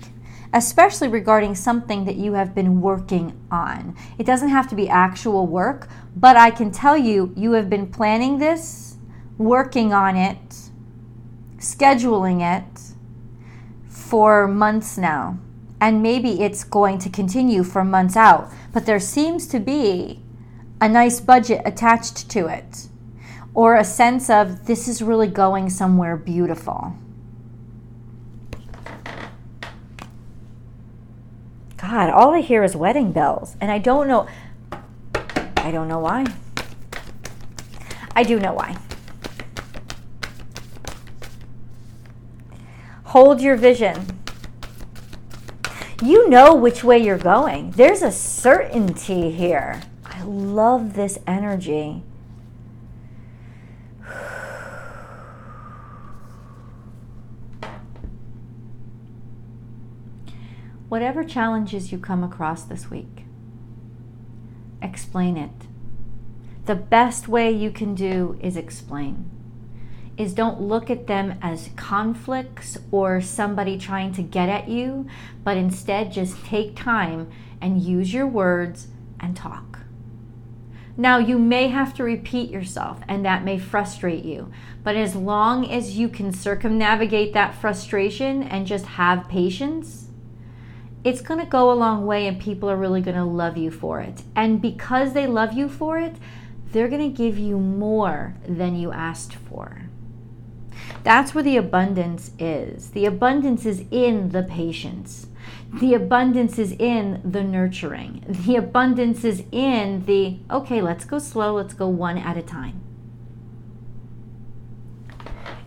especially 0.53 1.07
regarding 1.07 1.55
something 1.55 2.05
that 2.05 2.15
you 2.15 2.33
have 2.33 2.53
been 2.53 2.81
working 2.81 3.39
on. 3.51 3.95
It 4.17 4.25
doesn't 4.25 4.49
have 4.49 4.67
to 4.69 4.75
be 4.75 4.89
actual 4.89 5.47
work, 5.47 5.87
but 6.15 6.35
I 6.35 6.51
can 6.51 6.71
tell 6.71 6.97
you 6.97 7.33
you 7.35 7.53
have 7.53 7.69
been 7.69 7.87
planning 7.87 8.39
this, 8.39 8.97
working 9.37 9.93
on 9.93 10.15
it, 10.15 10.69
scheduling 11.57 12.41
it 12.41 12.93
for 13.87 14.47
months 14.47 14.97
now. 14.97 15.39
And 15.79 16.01
maybe 16.01 16.41
it's 16.41 16.63
going 16.63 16.97
to 16.99 17.09
continue 17.09 17.63
for 17.63 17.83
months 17.83 18.15
out, 18.15 18.49
but 18.71 18.85
there 18.85 18.99
seems 18.99 19.47
to 19.47 19.59
be 19.59 20.22
a 20.83 20.89
nice 20.89 21.21
budget 21.21 21.61
attached 21.63 22.29
to 22.29 22.47
it, 22.47 22.89
or 23.53 23.77
a 23.77 23.85
sense 23.85 24.29
of 24.29 24.65
this 24.65 24.89
is 24.89 25.01
really 25.01 25.27
going 25.29 25.69
somewhere 25.69 26.17
beautiful. 26.17 26.93
God, 31.77 32.09
all 32.09 32.33
I 32.33 32.41
hear 32.41 32.65
is 32.65 32.75
wedding 32.75 33.13
bells, 33.13 33.55
and 33.61 33.71
I 33.71 33.77
don't 33.77 34.09
know. 34.09 34.27
I 35.55 35.71
don't 35.71 35.87
know 35.87 35.99
why. 35.99 36.25
I 38.13 38.23
do 38.23 38.37
know 38.37 38.51
why. 38.51 38.75
Hold 43.05 43.39
your 43.39 43.55
vision. 43.55 44.19
You 46.01 46.27
know 46.27 46.53
which 46.53 46.83
way 46.83 46.97
you're 46.97 47.17
going. 47.17 47.71
There's 47.71 48.01
a 48.01 48.11
certainty 48.11 49.31
here 49.31 49.81
love 50.25 50.93
this 50.93 51.19
energy. 51.27 52.03
Whatever 60.89 61.23
challenges 61.23 61.91
you 61.91 61.97
come 61.97 62.23
across 62.23 62.63
this 62.63 62.91
week, 62.91 63.25
explain 64.81 65.37
it. 65.37 65.67
The 66.65 66.75
best 66.75 67.27
way 67.27 67.51
you 67.51 67.71
can 67.71 67.95
do 67.95 68.37
is 68.41 68.55
explain. 68.55 69.29
Is 70.15 70.35
don't 70.35 70.61
look 70.61 70.91
at 70.91 71.07
them 71.07 71.39
as 71.41 71.71
conflicts 71.75 72.77
or 72.91 73.19
somebody 73.19 73.77
trying 73.79 74.13
to 74.13 74.21
get 74.21 74.47
at 74.47 74.69
you, 74.69 75.07
but 75.43 75.57
instead 75.57 76.11
just 76.11 76.45
take 76.45 76.75
time 76.75 77.31
and 77.59 77.81
use 77.81 78.13
your 78.13 78.27
words 78.27 78.87
and 79.19 79.35
talk. 79.35 79.72
Now, 80.95 81.17
you 81.17 81.39
may 81.39 81.69
have 81.69 81.93
to 81.95 82.03
repeat 82.03 82.51
yourself, 82.51 82.99
and 83.07 83.25
that 83.25 83.43
may 83.43 83.57
frustrate 83.57 84.23
you. 84.23 84.51
But 84.83 84.95
as 84.95 85.15
long 85.15 85.69
as 85.69 85.97
you 85.97 86.07
can 86.07 86.31
circumnavigate 86.31 87.33
that 87.33 87.55
frustration 87.55 88.43
and 88.43 88.67
just 88.67 88.85
have 88.85 89.27
patience, 89.27 90.09
it's 91.03 91.21
going 91.21 91.39
to 91.39 91.45
go 91.47 91.71
a 91.71 91.73
long 91.73 92.05
way, 92.05 92.27
and 92.27 92.39
people 92.39 92.69
are 92.69 92.77
really 92.77 93.01
going 93.01 93.17
to 93.17 93.23
love 93.23 93.57
you 93.57 93.71
for 93.71 94.01
it. 94.01 94.21
And 94.35 94.61
because 94.61 95.13
they 95.13 95.25
love 95.25 95.53
you 95.53 95.67
for 95.67 95.97
it, 95.97 96.15
they're 96.71 96.87
going 96.87 97.11
to 97.11 97.17
give 97.17 97.37
you 97.39 97.57
more 97.57 98.35
than 98.47 98.75
you 98.75 98.91
asked 98.91 99.33
for. 99.33 99.83
That's 101.03 101.33
where 101.33 101.43
the 101.43 101.57
abundance 101.57 102.31
is. 102.39 102.91
The 102.91 103.05
abundance 103.05 103.65
is 103.65 103.83
in 103.91 104.29
the 104.29 104.43
patience. 104.43 105.27
The 105.79 105.93
abundance 105.93 106.59
is 106.59 106.71
in 106.73 107.21
the 107.23 107.43
nurturing. 107.43 108.23
The 108.27 108.55
abundance 108.55 109.23
is 109.23 109.43
in 109.51 110.05
the, 110.05 110.39
okay, 110.51 110.81
let's 110.81 111.05
go 111.05 111.19
slow, 111.19 111.55
let's 111.55 111.73
go 111.73 111.87
one 111.87 112.17
at 112.17 112.37
a 112.37 112.41
time. 112.41 112.81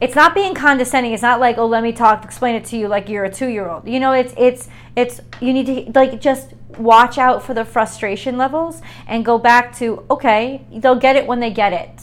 It's 0.00 0.14
not 0.14 0.35
being 0.35 0.54
condescending. 0.54 1.12
It's 1.12 1.23
not 1.23 1.40
like, 1.40 1.56
oh, 1.56 1.66
let 1.66 1.83
me 1.83 1.92
talk, 1.92 2.25
explain 2.25 2.54
it 2.54 2.66
to 2.66 2.76
you 2.76 2.87
like 2.87 3.09
you're 3.09 3.25
a 3.25 3.33
two 3.33 3.49
year 3.49 3.68
old. 3.68 3.88
You 3.88 3.99
know, 3.99 4.12
it's, 4.12 4.35
it's, 4.37 4.68
it's, 4.95 5.21
you 5.40 5.52
need 5.52 5.66
to, 5.66 5.99
like, 5.99 6.21
just 6.21 6.52
watch 6.78 7.18
out 7.18 7.42
for 7.42 7.54
the 7.54 7.64
frustration 7.64 8.37
levels 8.37 8.83
and 9.06 9.25
go 9.25 9.38
back 9.38 9.75
to, 9.78 10.04
okay, 10.11 10.64
they'll 10.71 10.95
get 10.95 11.16
it 11.16 11.26
when 11.26 11.40
they 11.40 11.50
get 11.50 11.73
it. 11.73 12.02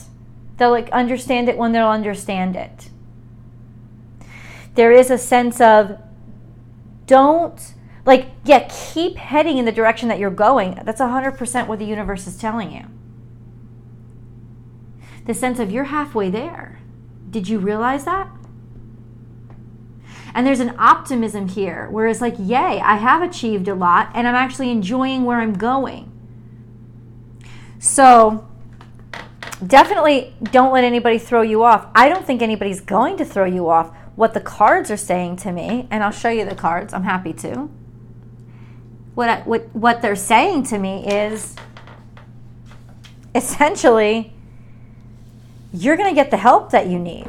They'll 0.58 0.72
like 0.72 0.90
understand 0.92 1.50
it 1.50 1.58
when 1.58 1.72
they'll 1.72 1.88
understand 1.88 2.56
it. 2.56 2.90
There 4.76 4.92
is 4.92 5.10
a 5.10 5.18
sense 5.18 5.62
of 5.62 6.00
don't 7.06 7.74
like 8.06 8.28
yeah, 8.44 8.68
keep 8.70 9.16
heading 9.16 9.58
in 9.58 9.66
the 9.66 9.72
direction 9.72 10.10
that 10.10 10.20
you're 10.20 10.30
going. 10.30 10.82
That's 10.84 11.00
100% 11.00 11.68
what 11.68 11.80
the 11.80 11.86
universe 11.86 12.28
is 12.28 12.38
telling 12.38 12.72
you. 12.72 12.86
The 15.26 15.34
sense 15.34 15.60
of 15.60 15.72
you're 15.72 15.86
halfway 15.86 16.30
there. 16.30 16.80
Did 17.30 17.48
you 17.48 17.60
realize 17.60 18.04
that? 18.06 18.30
And 20.36 20.46
there's 20.46 20.60
an 20.60 20.76
optimism 20.78 21.48
here 21.48 21.88
where 21.90 22.08
it's 22.08 22.20
like, 22.20 22.36
yay, 22.38 22.80
I 22.80 22.96
have 22.96 23.22
achieved 23.22 23.68
a 23.68 23.76
lot 23.76 24.12
and 24.14 24.28
I'm 24.28 24.36
actually 24.36 24.72
enjoying 24.72 25.24
where 25.24 25.40
I'm 25.40 25.54
going. 25.54 26.10
So, 27.80 28.48
definitely 29.66 30.34
don't 30.42 30.74
let 30.74 30.84
anybody 30.84 31.20
throw 31.20 31.42
you 31.42 31.64
off. 31.64 31.88
I 31.94 32.10
don't 32.10 32.26
think 32.26 32.42
anybody's 32.42 32.82
going 32.82 33.18
to 33.18 33.26
throw 33.26 33.46
you 33.46 33.70
off. 33.70 33.96
What 34.16 34.34
the 34.34 34.42
cards 34.42 34.92
are 34.92 34.98
saying 34.98 35.38
to 35.38 35.52
me, 35.52 35.88
and 35.90 36.04
I'll 36.04 36.12
show 36.12 36.30
you 36.30 36.46
the 36.46 36.56
cards, 36.56 36.94
I'm 36.94 37.04
happy 37.04 37.34
to. 37.34 37.70
What, 39.16 39.30
I, 39.30 39.42
what, 39.42 39.74
what 39.76 40.02
they're 40.02 40.16
saying 40.16 40.64
to 40.66 40.78
me 40.78 41.06
is 41.08 41.56
essentially, 43.36 44.34
you're 45.74 45.98
going 45.98 46.10
to 46.10 46.16
get 46.16 46.32
the 46.32 46.38
help 46.38 46.72
that 46.72 46.88
you 46.88 47.00
need. 47.00 47.28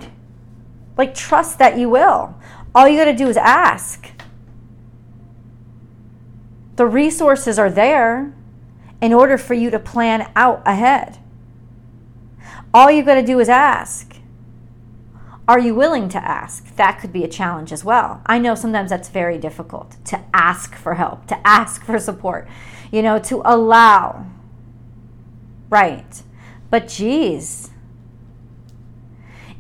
Like, 0.97 1.15
trust 1.15 1.59
that 1.59 1.79
you 1.79 1.89
will. 1.89 2.35
All 2.75 2.89
you 2.89 2.99
got 2.99 3.07
to 3.07 3.17
do 3.17 3.29
is 3.29 3.37
ask. 3.37 4.11
The 6.77 6.87
resources 6.87 7.59
are 7.59 7.71
there 7.71 8.35
in 9.01 9.13
order 9.13 9.39
for 9.39 9.55
you 9.55 9.71
to 9.71 9.79
plan 9.79 10.31
out 10.35 10.63
ahead. 10.67 11.19
All 12.73 12.91
you 12.91 13.03
got 13.03 13.15
to 13.15 13.23
do 13.23 13.39
is 13.39 13.49
ask. 13.49 14.14
Are 15.47 15.59
you 15.59 15.75
willing 15.75 16.09
to 16.11 16.19
ask? 16.19 16.75
That 16.77 16.99
could 17.01 17.13
be 17.13 17.23
a 17.23 17.29
challenge 17.29 17.71
as 17.73 17.85
well. 17.85 18.23
I 18.25 18.39
know 18.39 18.55
sometimes 18.55 18.91
that's 18.91 19.11
very 19.11 19.37
difficult 19.37 19.97
to 20.07 20.25
ask 20.33 20.75
for 20.75 20.95
help, 20.95 21.27
to 21.27 21.47
ask 21.47 21.85
for 21.85 21.99
support, 21.99 22.49
you 22.91 23.03
know, 23.03 23.19
to 23.21 23.43
allow. 23.45 24.27
Right. 25.69 26.23
But 26.71 26.89
geez, 26.89 27.71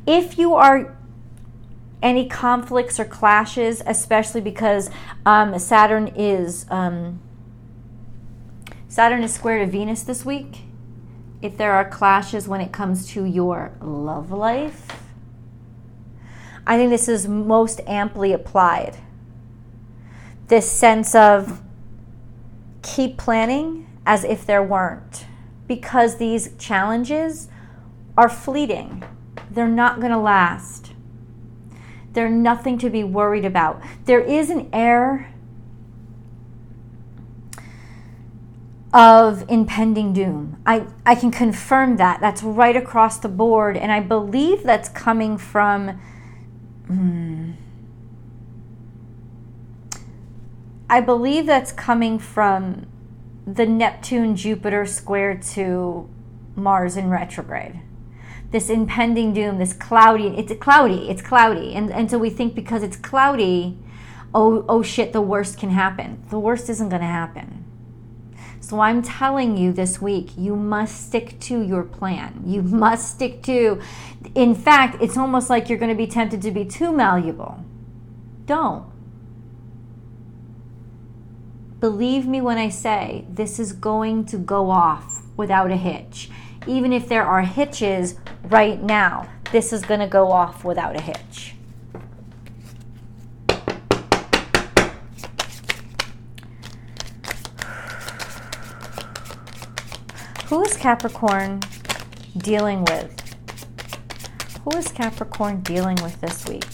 if 0.07 0.39
you 0.39 0.55
are 0.55 0.97
any 2.03 2.29
conflicts 2.29 2.99
or 2.99 3.05
clashes, 3.05 3.83
especially 3.87 4.41
because 4.41 4.91
um, 5.27 5.59
Saturn 5.59 6.09
is 6.09 6.67
um, 6.71 7.21
Saturn 8.89 9.23
is 9.23 9.35
square 9.35 9.59
to 9.59 9.67
Venus 9.67 10.03
this 10.03 10.25
week 10.25 10.63
if 11.43 11.57
there 11.59 11.73
are 11.73 11.85
clashes 11.85 12.49
when 12.49 12.61
it 12.61 12.73
comes 12.73 13.07
to 13.09 13.25
your 13.25 13.73
love 13.81 14.31
life. 14.31 15.04
I 16.67 16.77
think 16.77 16.91
this 16.91 17.09
is 17.09 17.29
most 17.29 17.81
amply 17.87 18.33
applied. 18.33 18.97
This 20.49 20.71
sense 20.71 21.15
of 21.15 21.61
keep 22.83 23.17
planning 23.17 23.87
as 24.07 24.25
if 24.25 24.45
there 24.47 24.63
weren't, 24.63 25.27
because 25.67 26.17
these 26.17 26.55
challenges 26.59 27.49
are 28.17 28.29
fleeting. 28.29 29.03
They're 29.51 29.69
not 29.69 30.01
going 30.01 30.13
to 30.13 30.19
last. 30.19 30.93
They're 32.13 32.31
nothing 32.31 32.79
to 32.79 32.91
be 32.91 33.03
worried 33.05 33.45
about. 33.45 33.83
There 34.05 34.21
is 34.21 34.51
an 34.51 34.69
air 34.73 35.35
of 38.93 39.45
impending 39.49 40.13
doom. 40.13 40.63
I, 40.65 40.87
I 41.05 41.15
can 41.15 41.31
confirm 41.31 41.97
that. 41.97 42.21
That's 42.21 42.43
right 42.43 42.77
across 42.77 43.19
the 43.19 43.29
board. 43.29 43.77
And 43.77 43.91
I 43.91 44.01
believe 44.01 44.63
that's 44.63 44.89
coming 44.89 45.37
from. 45.37 46.01
Hmm, 46.87 47.53
I 50.89 51.01
believe 51.01 51.47
that's 51.47 51.73
coming 51.73 52.19
from 52.19 52.87
the 53.47 53.67
Neptune 53.67 54.37
Jupiter 54.37 54.87
square 54.87 55.35
to 55.55 56.09
Mars 56.57 56.97
in 56.97 57.11
retrograde. 57.11 57.81
This 58.51 58.71
impending 58.71 59.33
doom, 59.33 59.59
this 59.59 59.73
cloudy, 59.73 60.29
it's 60.29 60.53
cloudy, 60.61 61.09
it's 61.09 61.23
cloudy. 61.23 61.75
And, 61.75 61.91
and 61.91 62.11
so 62.11 62.19
we 62.19 62.31
think 62.31 62.55
because 62.55 62.83
it's 62.83 62.97
cloudy, 62.97 63.79
oh, 64.35 64.65
oh 64.69 64.83
shit, 64.83 65.13
the 65.13 65.23
worst 65.23 65.59
can 65.59 65.71
happen. 65.71 66.23
The 66.31 66.39
worst 66.39 66.69
isn't 66.69 66.91
going 66.91 67.03
to 67.03 67.09
happen 67.09 67.64
so 68.65 68.81
I'm 68.81 69.03
telling 69.03 69.59
you 69.59 69.75
this 69.75 70.01
week, 70.01 70.31
you 70.39 70.57
must 70.57 71.09
stick 71.09 71.39
to 71.41 71.61
your 71.61 71.83
plan. 71.83 72.43
You 72.47 72.63
must 72.63 73.11
stick 73.11 73.43
to, 73.43 73.79
in 74.35 74.55
fact, 74.55 75.03
it's 75.03 75.19
almost 75.19 75.51
like 75.51 75.69
you're 75.69 75.79
going 75.79 75.91
to 75.91 75.95
be 75.95 76.07
tempted 76.07 76.41
to 76.41 76.51
be 76.51 76.65
too 76.65 76.91
malleable. 76.91 77.63
Don't. 78.47 78.87
Believe 81.79 82.27
me 82.27 82.41
when 82.41 82.57
I 82.57 82.71
say 82.71 83.27
this 83.29 83.59
is 83.59 83.75
going 83.75 84.25
to 84.27 84.39
go 84.39 84.71
off 84.71 85.21
without 85.37 85.71
a 85.71 85.77
hitch. 85.77 86.31
Even 86.67 86.91
if 86.91 87.07
there 87.07 87.27
are 87.27 87.43
hitches 87.43 88.15
right 88.45 88.83
now, 88.83 89.29
this 89.53 89.75
is 89.75 89.83
going 89.83 90.01
to 90.01 90.07
go 90.07 90.33
off 90.33 90.65
without 90.65 90.97
a 90.97 91.03
hitch. 91.03 91.54
Who 100.49 100.63
is 100.63 100.77
Capricorn 100.77 101.61
dealing 102.37 102.85
with? 102.85 103.11
Who 104.63 104.77
is 104.77 104.89
Capricorn 104.89 105.63
dealing 105.63 105.97
with 106.03 106.21
this 106.21 106.47
week? 106.47 106.67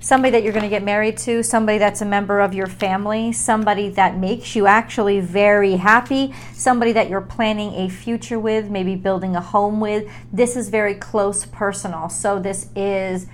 Somebody 0.00 0.30
that 0.30 0.42
you're 0.42 0.54
going 0.54 0.64
to 0.64 0.70
get 0.70 0.82
married 0.82 1.18
to, 1.18 1.42
somebody 1.42 1.76
that's 1.76 2.00
a 2.00 2.06
member 2.06 2.40
of 2.40 2.54
your 2.54 2.66
family, 2.66 3.30
somebody 3.32 3.90
that 3.90 4.16
makes 4.16 4.56
you 4.56 4.66
actually 4.66 5.20
very 5.20 5.72
happy, 5.72 6.34
somebody 6.54 6.92
that 6.92 7.10
you're 7.10 7.20
planning 7.20 7.74
a 7.74 7.90
future 7.90 8.40
with, 8.40 8.70
maybe 8.70 8.96
building 8.96 9.36
a 9.36 9.40
home 9.42 9.80
with. 9.80 10.10
This 10.32 10.56
is 10.56 10.70
very 10.70 10.94
close 10.94 11.44
personal. 11.44 12.08
So, 12.08 12.38
this 12.38 12.70
is 12.74 13.26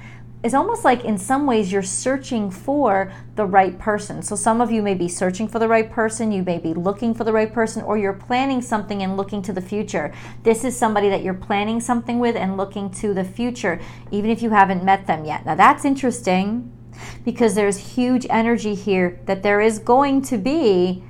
it's 0.47 0.55
almost 0.55 0.85
like 0.85 1.05
in 1.05 1.19
some 1.19 1.45
ways 1.45 1.73
you're 1.73 1.83
searching 1.83 2.53
for 2.53 3.13
the 3.35 3.45
right 3.45 3.77
person. 3.81 4.23
So 4.23 4.37
some 4.37 4.61
of 4.61 4.71
you 4.71 4.81
may 4.81 4.95
be 4.95 5.09
searching 5.09 5.49
for 5.49 5.59
the 5.59 5.67
right 5.67 5.91
person, 5.91 6.31
you 6.31 6.45
may 6.45 6.59
be 6.59 6.73
looking 6.73 7.15
for 7.15 7.25
the 7.25 7.33
right 7.33 7.53
person, 7.53 7.83
or 7.83 7.99
you're 7.99 8.13
planning 8.13 8.63
something 8.63 9.03
and 9.03 9.17
looking 9.17 9.43
to 9.43 9.53
the 9.53 9.61
future. 9.61 10.15
This 10.45 10.63
is 10.63 10.77
somebody 10.77 11.09
that 11.09 11.25
you're 11.25 11.35
planning 11.35 11.81
something 11.81 12.21
with 12.21 12.37
and 12.37 12.57
looking 12.57 12.93
to 12.93 13.13
the 13.13 13.25
future, 13.25 13.81
even 14.13 14.31
if 14.31 14.41
you 14.41 14.51
haven't 14.51 14.85
met 14.85 15.09
them 15.09 15.25
yet. 15.25 15.45
Now 15.45 15.57
that's 15.57 15.85
interesting 15.85 16.73
because 17.25 17.57
there's 17.57 17.95
huge 17.97 18.25
energy 18.31 18.77
here 18.77 19.19
that 19.27 19.43
there 19.43 19.61
is 19.61 19.81
going 19.81 20.23
to 20.23 20.39
be 20.39 21.03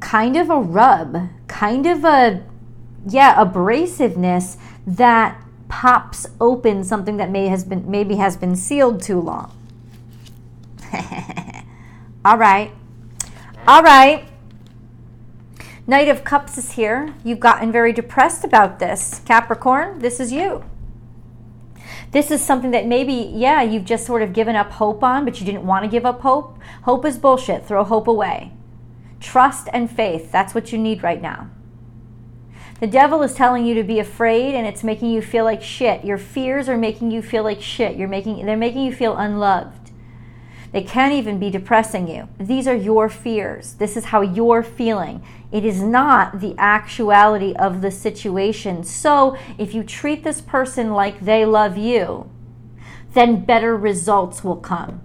kind 0.00 0.36
of 0.36 0.50
a 0.50 0.60
rub, 0.60 1.30
kind 1.48 1.86
of 1.86 2.04
a 2.04 2.44
yeah, 3.08 3.42
abrasiveness 3.42 4.58
that 4.86 5.42
pops 5.70 6.26
open 6.40 6.84
something 6.84 7.16
that 7.16 7.30
may 7.30 7.46
has 7.46 7.64
been 7.64 7.90
maybe 7.90 8.16
has 8.16 8.36
been 8.36 8.54
sealed 8.54 9.00
too 9.02 9.18
long. 9.18 9.56
All 12.24 12.36
right. 12.36 12.72
All 13.66 13.82
right. 13.82 14.28
Knight 15.86 16.08
of 16.08 16.24
Cups 16.24 16.58
is 16.58 16.72
here. 16.72 17.14
You've 17.24 17.40
gotten 17.40 17.72
very 17.72 17.92
depressed 17.92 18.44
about 18.44 18.78
this. 18.78 19.22
Capricorn, 19.24 20.00
this 20.00 20.20
is 20.20 20.32
you. 20.32 20.64
This 22.10 22.30
is 22.30 22.42
something 22.42 22.72
that 22.72 22.86
maybe, 22.86 23.12
yeah, 23.12 23.62
you've 23.62 23.84
just 23.84 24.04
sort 24.04 24.22
of 24.22 24.32
given 24.32 24.56
up 24.56 24.72
hope 24.72 25.02
on, 25.02 25.24
but 25.24 25.40
you 25.40 25.46
didn't 25.46 25.66
want 25.66 25.84
to 25.84 25.90
give 25.90 26.04
up 26.04 26.20
hope. 26.20 26.58
Hope 26.82 27.04
is 27.04 27.16
bullshit. 27.16 27.64
Throw 27.64 27.84
hope 27.84 28.08
away. 28.08 28.52
Trust 29.20 29.68
and 29.72 29.90
faith, 29.90 30.32
that's 30.32 30.54
what 30.54 30.72
you 30.72 30.78
need 30.78 31.02
right 31.02 31.22
now. 31.22 31.50
The 32.80 32.86
devil 32.86 33.22
is 33.22 33.34
telling 33.34 33.66
you 33.66 33.74
to 33.74 33.84
be 33.84 33.98
afraid 33.98 34.54
and 34.54 34.66
it's 34.66 34.82
making 34.82 35.10
you 35.10 35.20
feel 35.20 35.44
like 35.44 35.62
shit. 35.62 36.02
Your 36.02 36.16
fears 36.16 36.66
are 36.66 36.78
making 36.78 37.10
you 37.10 37.20
feel 37.20 37.44
like 37.44 37.60
shit. 37.60 37.96
You're 37.96 38.08
making 38.08 38.46
they're 38.46 38.56
making 38.56 38.84
you 38.84 38.94
feel 38.94 39.16
unloved. 39.18 39.90
They 40.72 40.82
can't 40.82 41.12
even 41.12 41.38
be 41.38 41.50
depressing 41.50 42.08
you. 42.08 42.28
These 42.38 42.66
are 42.66 42.74
your 42.74 43.10
fears. 43.10 43.74
This 43.74 43.96
is 43.98 44.06
how 44.06 44.22
you're 44.22 44.62
feeling. 44.62 45.22
It 45.52 45.64
is 45.64 45.82
not 45.82 46.40
the 46.40 46.54
actuality 46.56 47.54
of 47.56 47.82
the 47.82 47.90
situation. 47.90 48.84
So 48.84 49.36
if 49.58 49.74
you 49.74 49.82
treat 49.82 50.24
this 50.24 50.40
person 50.40 50.92
like 50.92 51.20
they 51.20 51.44
love 51.44 51.76
you, 51.76 52.30
then 53.12 53.44
better 53.44 53.76
results 53.76 54.42
will 54.42 54.56
come. 54.56 55.02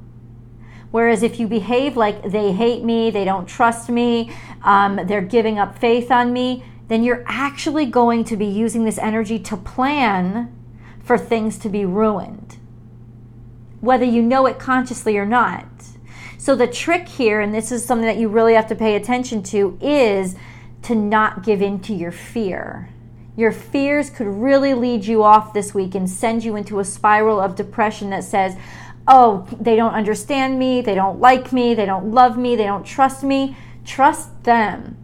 Whereas 0.91 1.23
if 1.23 1.41
you 1.41 1.47
behave 1.47 1.97
like 1.97 2.31
they 2.31 2.53
hate 2.53 2.83
me, 2.83 3.09
they 3.09 3.25
don't 3.25 3.47
trust 3.47 3.89
me, 3.89 4.31
um, 4.63 5.01
they're 5.07 5.21
giving 5.21 5.59
up 5.59 5.77
faith 5.77 6.09
on 6.09 6.31
me, 6.31 6.63
then 6.87 7.03
you're 7.03 7.23
actually 7.27 7.85
going 7.85 8.23
to 8.25 8.37
be 8.37 8.45
using 8.45 8.85
this 8.85 8.97
energy 8.97 9.39
to 9.39 9.57
plan 9.57 10.55
for 11.03 11.17
things 11.17 11.57
to 11.59 11.69
be 11.69 11.85
ruined, 11.85 12.57
whether 13.81 14.05
you 14.05 14.21
know 14.21 14.45
it 14.45 14.59
consciously 14.59 15.17
or 15.17 15.25
not. 15.25 15.65
So, 16.37 16.55
the 16.55 16.67
trick 16.67 17.07
here, 17.07 17.41
and 17.41 17.53
this 17.53 17.71
is 17.71 17.83
something 17.83 18.05
that 18.05 18.17
you 18.17 18.27
really 18.29 18.53
have 18.53 18.67
to 18.67 18.75
pay 18.75 18.95
attention 18.95 19.41
to, 19.43 19.77
is 19.81 20.35
to 20.83 20.93
not 20.93 21.43
give 21.43 21.61
in 21.61 21.79
to 21.81 21.93
your 21.93 22.11
fear. 22.11 22.89
Your 23.35 23.51
fears 23.51 24.09
could 24.09 24.27
really 24.27 24.73
lead 24.73 25.05
you 25.05 25.23
off 25.23 25.53
this 25.53 25.73
week 25.73 25.95
and 25.95 26.09
send 26.09 26.43
you 26.43 26.55
into 26.55 26.79
a 26.79 26.85
spiral 26.85 27.39
of 27.39 27.55
depression 27.55 28.11
that 28.11 28.23
says, 28.23 28.55
oh, 29.07 29.47
they 29.59 29.75
don't 29.75 29.93
understand 29.93 30.57
me, 30.57 30.81
they 30.81 30.95
don't 30.95 31.19
like 31.19 31.51
me, 31.51 31.73
they 31.73 31.85
don't 31.85 32.11
love 32.11 32.37
me, 32.37 32.55
they 32.55 32.65
don't 32.65 32.85
trust 32.85 33.23
me. 33.23 33.55
Trust 33.83 34.43
them. 34.43 34.97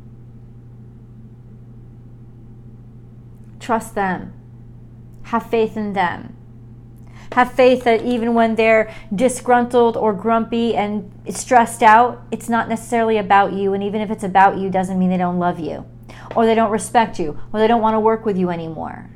Trust 3.62 3.96
them. 3.96 4.34
Have 5.24 5.50
faith 5.50 5.78
in 5.78 5.94
them. 5.94 6.36
Have 7.34 7.54
faith 7.54 7.86
that 7.86 8.04
even 8.04 8.34
when 8.34 8.56
they're 8.56 8.94
disgruntled 9.16 9.96
or 9.96 10.12
grumpy 10.12 10.76
and 10.76 11.10
stressed 11.30 11.82
out, 11.82 12.24
it's 12.32 12.50
not 12.50 12.68
necessarily 12.68 13.18
about 13.18 13.54
you. 13.54 13.74
And 13.74 13.82
even 13.82 14.02
if 14.02 14.12
it's 14.12 14.24
about 14.24 14.58
you, 14.58 14.70
doesn't 14.70 15.00
mean 15.00 15.10
they 15.10 15.18
don't 15.18 15.40
love 15.40 15.60
you, 15.60 15.86
or 16.36 16.46
they 16.46 16.56
don't 16.56 16.72
respect 16.72 17.20
you, 17.20 17.40
or 17.54 17.60
they 17.60 17.68
don't 17.68 17.82
want 17.82 17.94
to 17.94 18.02
work 18.02 18.26
with 18.26 18.38
you 18.38 18.50
anymore. 18.50 19.10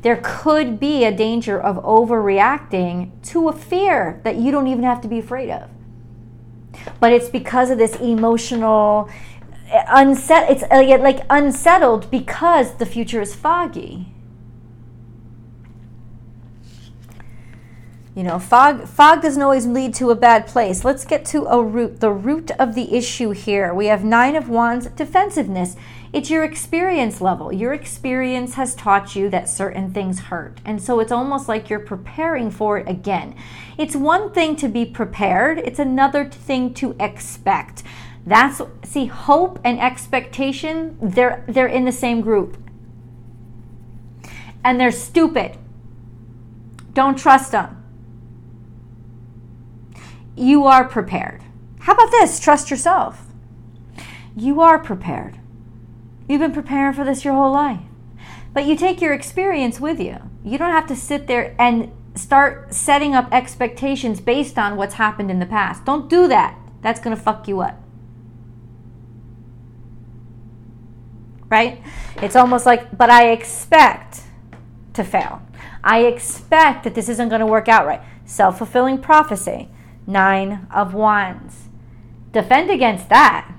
There 0.00 0.20
could 0.22 0.80
be 0.80 1.04
a 1.04 1.14
danger 1.14 1.60
of 1.60 1.76
overreacting 1.82 3.10
to 3.30 3.48
a 3.48 3.52
fear 3.52 4.20
that 4.24 4.36
you 4.36 4.50
don't 4.52 4.68
even 4.68 4.84
have 4.84 5.00
to 5.02 5.08
be 5.08 5.18
afraid 5.18 5.50
of. 5.50 5.68
But 7.00 7.12
it's 7.12 7.28
because 7.28 7.70
of 7.70 7.78
this 7.78 7.96
emotional 7.96 9.10
unset 9.88 10.50
it's 10.50 10.62
uh, 10.64 10.98
like 11.00 11.20
unsettled 11.30 12.10
because 12.10 12.74
the 12.74 12.86
future 12.86 13.20
is 13.20 13.34
foggy. 13.34 14.12
You 18.14 18.22
know 18.22 18.38
fog 18.38 18.88
fog 18.88 19.20
doesn't 19.20 19.42
always 19.42 19.66
lead 19.66 19.94
to 19.96 20.10
a 20.10 20.14
bad 20.14 20.46
place. 20.46 20.84
Let's 20.84 21.04
get 21.04 21.24
to 21.26 21.44
a 21.44 21.62
root 21.62 22.00
the 22.00 22.10
root 22.10 22.50
of 22.52 22.74
the 22.74 22.94
issue 22.94 23.30
here. 23.30 23.74
We 23.74 23.86
have 23.86 24.04
nine 24.04 24.36
of 24.36 24.48
wands 24.48 24.86
defensiveness. 24.86 25.76
It's 26.12 26.30
your 26.30 26.44
experience 26.44 27.20
level. 27.20 27.52
Your 27.52 27.74
experience 27.74 28.54
has 28.54 28.74
taught 28.74 29.14
you 29.14 29.28
that 29.30 29.50
certain 29.50 29.92
things 29.92 30.20
hurt. 30.20 30.62
And 30.64 30.82
so 30.82 31.00
it's 31.00 31.12
almost 31.12 31.46
like 31.46 31.68
you're 31.68 31.78
preparing 31.78 32.50
for 32.50 32.78
it 32.78 32.88
again. 32.88 33.34
It's 33.76 33.94
one 33.94 34.32
thing 34.32 34.56
to 34.56 34.68
be 34.68 34.86
prepared. 34.86 35.58
It's 35.58 35.78
another 35.78 36.24
thing 36.24 36.72
to 36.74 36.96
expect 36.98 37.82
that's 38.26 38.60
see 38.82 39.06
hope 39.06 39.60
and 39.62 39.78
expectation 39.78 40.98
they're 41.00 41.44
they're 41.46 41.68
in 41.68 41.84
the 41.84 41.92
same 41.92 42.20
group. 42.20 42.58
And 44.64 44.80
they're 44.80 44.90
stupid. 44.90 45.56
Don't 46.92 47.16
trust 47.16 47.52
them. 47.52 47.84
You 50.34 50.64
are 50.64 50.84
prepared. 50.88 51.44
How 51.80 51.92
about 51.92 52.10
this? 52.10 52.40
Trust 52.40 52.68
yourself. 52.68 53.26
You 54.36 54.60
are 54.60 54.78
prepared. 54.78 55.38
You've 56.28 56.40
been 56.40 56.52
preparing 56.52 56.94
for 56.94 57.04
this 57.04 57.24
your 57.24 57.34
whole 57.34 57.52
life. 57.52 57.80
But 58.52 58.66
you 58.66 58.74
take 58.74 59.00
your 59.00 59.14
experience 59.14 59.78
with 59.78 60.00
you. 60.00 60.18
You 60.42 60.58
don't 60.58 60.72
have 60.72 60.88
to 60.88 60.96
sit 60.96 61.28
there 61.28 61.54
and 61.60 61.92
start 62.16 62.74
setting 62.74 63.14
up 63.14 63.28
expectations 63.30 64.20
based 64.20 64.58
on 64.58 64.76
what's 64.76 64.94
happened 64.94 65.30
in 65.30 65.38
the 65.38 65.46
past. 65.46 65.84
Don't 65.84 66.10
do 66.10 66.26
that. 66.26 66.58
That's 66.82 66.98
going 66.98 67.14
to 67.14 67.22
fuck 67.22 67.46
you 67.46 67.60
up. 67.60 67.85
Right? 71.48 71.82
It's 72.16 72.36
almost 72.36 72.66
like, 72.66 72.96
but 72.96 73.10
I 73.10 73.30
expect 73.30 74.22
to 74.94 75.04
fail. 75.04 75.42
I 75.84 76.04
expect 76.04 76.84
that 76.84 76.94
this 76.94 77.08
isn't 77.08 77.28
going 77.28 77.40
to 77.40 77.46
work 77.46 77.68
out 77.68 77.86
right. 77.86 78.00
Self 78.24 78.58
fulfilling 78.58 78.98
prophecy, 79.00 79.68
nine 80.06 80.66
of 80.74 80.94
wands. 80.94 81.64
Defend 82.32 82.70
against 82.70 83.08
that. 83.08 83.52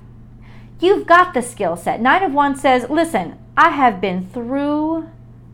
You've 0.80 1.08
got 1.08 1.34
the 1.34 1.42
skill 1.42 1.76
set. 1.76 2.02
Nine 2.02 2.24
of 2.24 2.34
wands 2.34 2.62
says, 2.62 2.90
listen, 2.90 3.40
I 3.56 3.72
have 3.72 4.00
been 4.00 4.28
through 4.28 5.10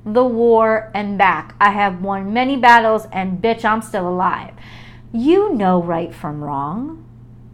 the 0.06 0.26
war 0.26 0.92
and 0.94 1.18
back. 1.18 1.56
I 1.62 1.72
have 1.72 2.02
won 2.02 2.34
many 2.34 2.58
battles, 2.58 3.08
and 3.12 3.42
bitch, 3.42 3.64
I'm 3.64 3.82
still 3.82 4.08
alive. 4.08 4.54
You 5.14 5.54
know 5.54 5.82
right 5.82 6.14
from 6.14 6.44
wrong, 6.44 7.06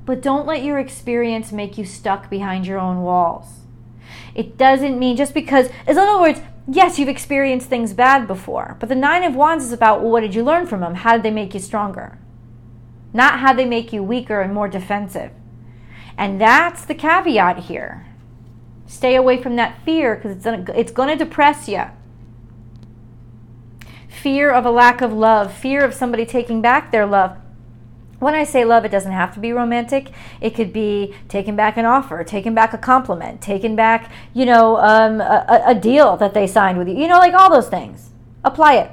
but 0.05 0.21
don't 0.21 0.47
let 0.47 0.63
your 0.63 0.79
experience 0.79 1.51
make 1.51 1.77
you 1.77 1.85
stuck 1.85 2.29
behind 2.29 2.65
your 2.65 2.79
own 2.79 3.01
walls. 3.01 3.59
It 4.35 4.57
doesn't 4.57 4.99
mean 4.99 5.17
just 5.17 5.33
because, 5.33 5.69
in 5.87 5.97
other 5.97 6.19
words, 6.19 6.41
yes, 6.67 6.99
you've 6.99 7.09
experienced 7.09 7.67
things 7.67 7.93
bad 7.93 8.27
before, 8.27 8.77
but 8.79 8.89
the 8.89 8.95
Nine 8.95 9.23
of 9.23 9.35
Wands 9.35 9.65
is 9.65 9.73
about 9.73 10.01
well, 10.01 10.11
what 10.11 10.21
did 10.21 10.35
you 10.35 10.43
learn 10.43 10.67
from 10.67 10.81
them? 10.81 10.95
How 10.95 11.13
did 11.13 11.23
they 11.23 11.31
make 11.31 11.53
you 11.53 11.59
stronger? 11.59 12.17
Not 13.13 13.39
how 13.39 13.53
they 13.53 13.65
make 13.65 13.91
you 13.91 14.03
weaker 14.03 14.41
and 14.41 14.53
more 14.53 14.67
defensive. 14.67 15.31
And 16.17 16.39
that's 16.39 16.85
the 16.85 16.95
caveat 16.95 17.59
here. 17.65 18.05
Stay 18.85 19.15
away 19.15 19.41
from 19.41 19.55
that 19.55 19.83
fear 19.83 20.15
because 20.15 20.37
it's, 20.37 20.69
it's 20.75 20.91
going 20.91 21.09
to 21.09 21.23
depress 21.23 21.67
you. 21.67 21.83
Fear 24.07 24.51
of 24.51 24.65
a 24.65 24.71
lack 24.71 25.01
of 25.01 25.13
love, 25.13 25.53
fear 25.53 25.83
of 25.85 25.93
somebody 25.93 26.25
taking 26.25 26.61
back 26.61 26.91
their 26.91 27.05
love 27.05 27.37
when 28.19 28.35
I 28.35 28.43
say 28.43 28.65
love, 28.65 28.85
it 28.85 28.91
doesn't 28.91 29.11
have 29.11 29.33
to 29.33 29.39
be 29.39 29.51
romantic. 29.53 30.11
It 30.41 30.51
could 30.51 30.73
be 30.73 31.15
taking 31.29 31.55
back 31.55 31.77
an 31.77 31.85
offer, 31.85 32.23
taking 32.23 32.53
back 32.53 32.73
a 32.73 32.77
compliment, 32.77 33.41
taking 33.41 33.75
back, 33.75 34.11
you 34.33 34.45
know, 34.45 34.77
um, 34.77 35.21
a, 35.21 35.63
a, 35.67 35.75
deal 35.75 36.17
that 36.17 36.33
they 36.33 36.45
signed 36.45 36.77
with 36.77 36.89
you. 36.89 36.95
You 36.95 37.07
know, 37.07 37.17
like 37.17 37.33
all 37.33 37.49
those 37.49 37.69
things. 37.69 38.09
Apply 38.43 38.75
it. 38.75 38.91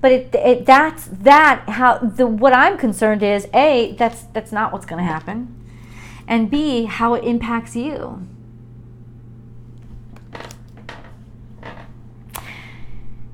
But 0.00 0.12
it, 0.12 0.34
it 0.34 0.66
that's 0.66 1.06
that 1.06 1.68
how 1.68 1.98
the 1.98 2.26
what 2.26 2.52
I'm 2.52 2.76
concerned 2.76 3.22
is 3.22 3.48
a 3.54 3.94
that's 3.98 4.24
that's 4.24 4.52
not 4.52 4.72
what's 4.72 4.86
going 4.86 5.02
to 5.02 5.10
happen, 5.10 5.54
and 6.28 6.50
b 6.50 6.84
how 6.84 7.14
it 7.14 7.24
impacts 7.24 7.74
you. 7.74 8.26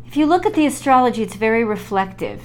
If 0.06 0.16
you 0.16 0.26
look 0.26 0.46
at 0.46 0.54
the 0.54 0.66
astrology, 0.66 1.22
it's 1.22 1.34
very 1.34 1.64
reflective 1.64 2.42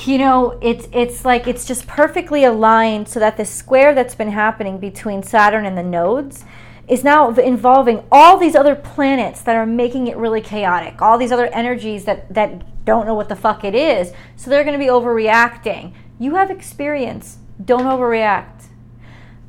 you 0.00 0.16
know 0.18 0.58
it's 0.62 0.88
it's 0.92 1.24
like 1.24 1.46
it's 1.46 1.66
just 1.66 1.86
perfectly 1.86 2.44
aligned 2.44 3.06
so 3.08 3.20
that 3.20 3.36
the 3.36 3.44
square 3.44 3.94
that's 3.94 4.14
been 4.14 4.30
happening 4.30 4.78
between 4.78 5.22
Saturn 5.22 5.66
and 5.66 5.76
the 5.76 5.82
nodes 5.82 6.44
is 6.88 7.04
now 7.04 7.30
involving 7.34 8.02
all 8.10 8.38
these 8.38 8.54
other 8.54 8.74
planets 8.74 9.42
that 9.42 9.54
are 9.54 9.66
making 9.66 10.06
it 10.06 10.16
really 10.16 10.40
chaotic 10.40 11.00
all 11.02 11.18
these 11.18 11.32
other 11.32 11.46
energies 11.48 12.04
that 12.04 12.32
that 12.32 12.62
don't 12.84 13.06
know 13.06 13.14
what 13.14 13.28
the 13.28 13.36
fuck 13.36 13.64
it 13.64 13.74
is. 13.74 14.12
So 14.36 14.50
they're 14.50 14.64
going 14.64 14.78
to 14.78 14.84
be 14.84 14.90
overreacting. 14.90 15.92
You 16.18 16.34
have 16.34 16.50
experience. 16.50 17.38
Don't 17.64 17.84
overreact. 17.84 18.66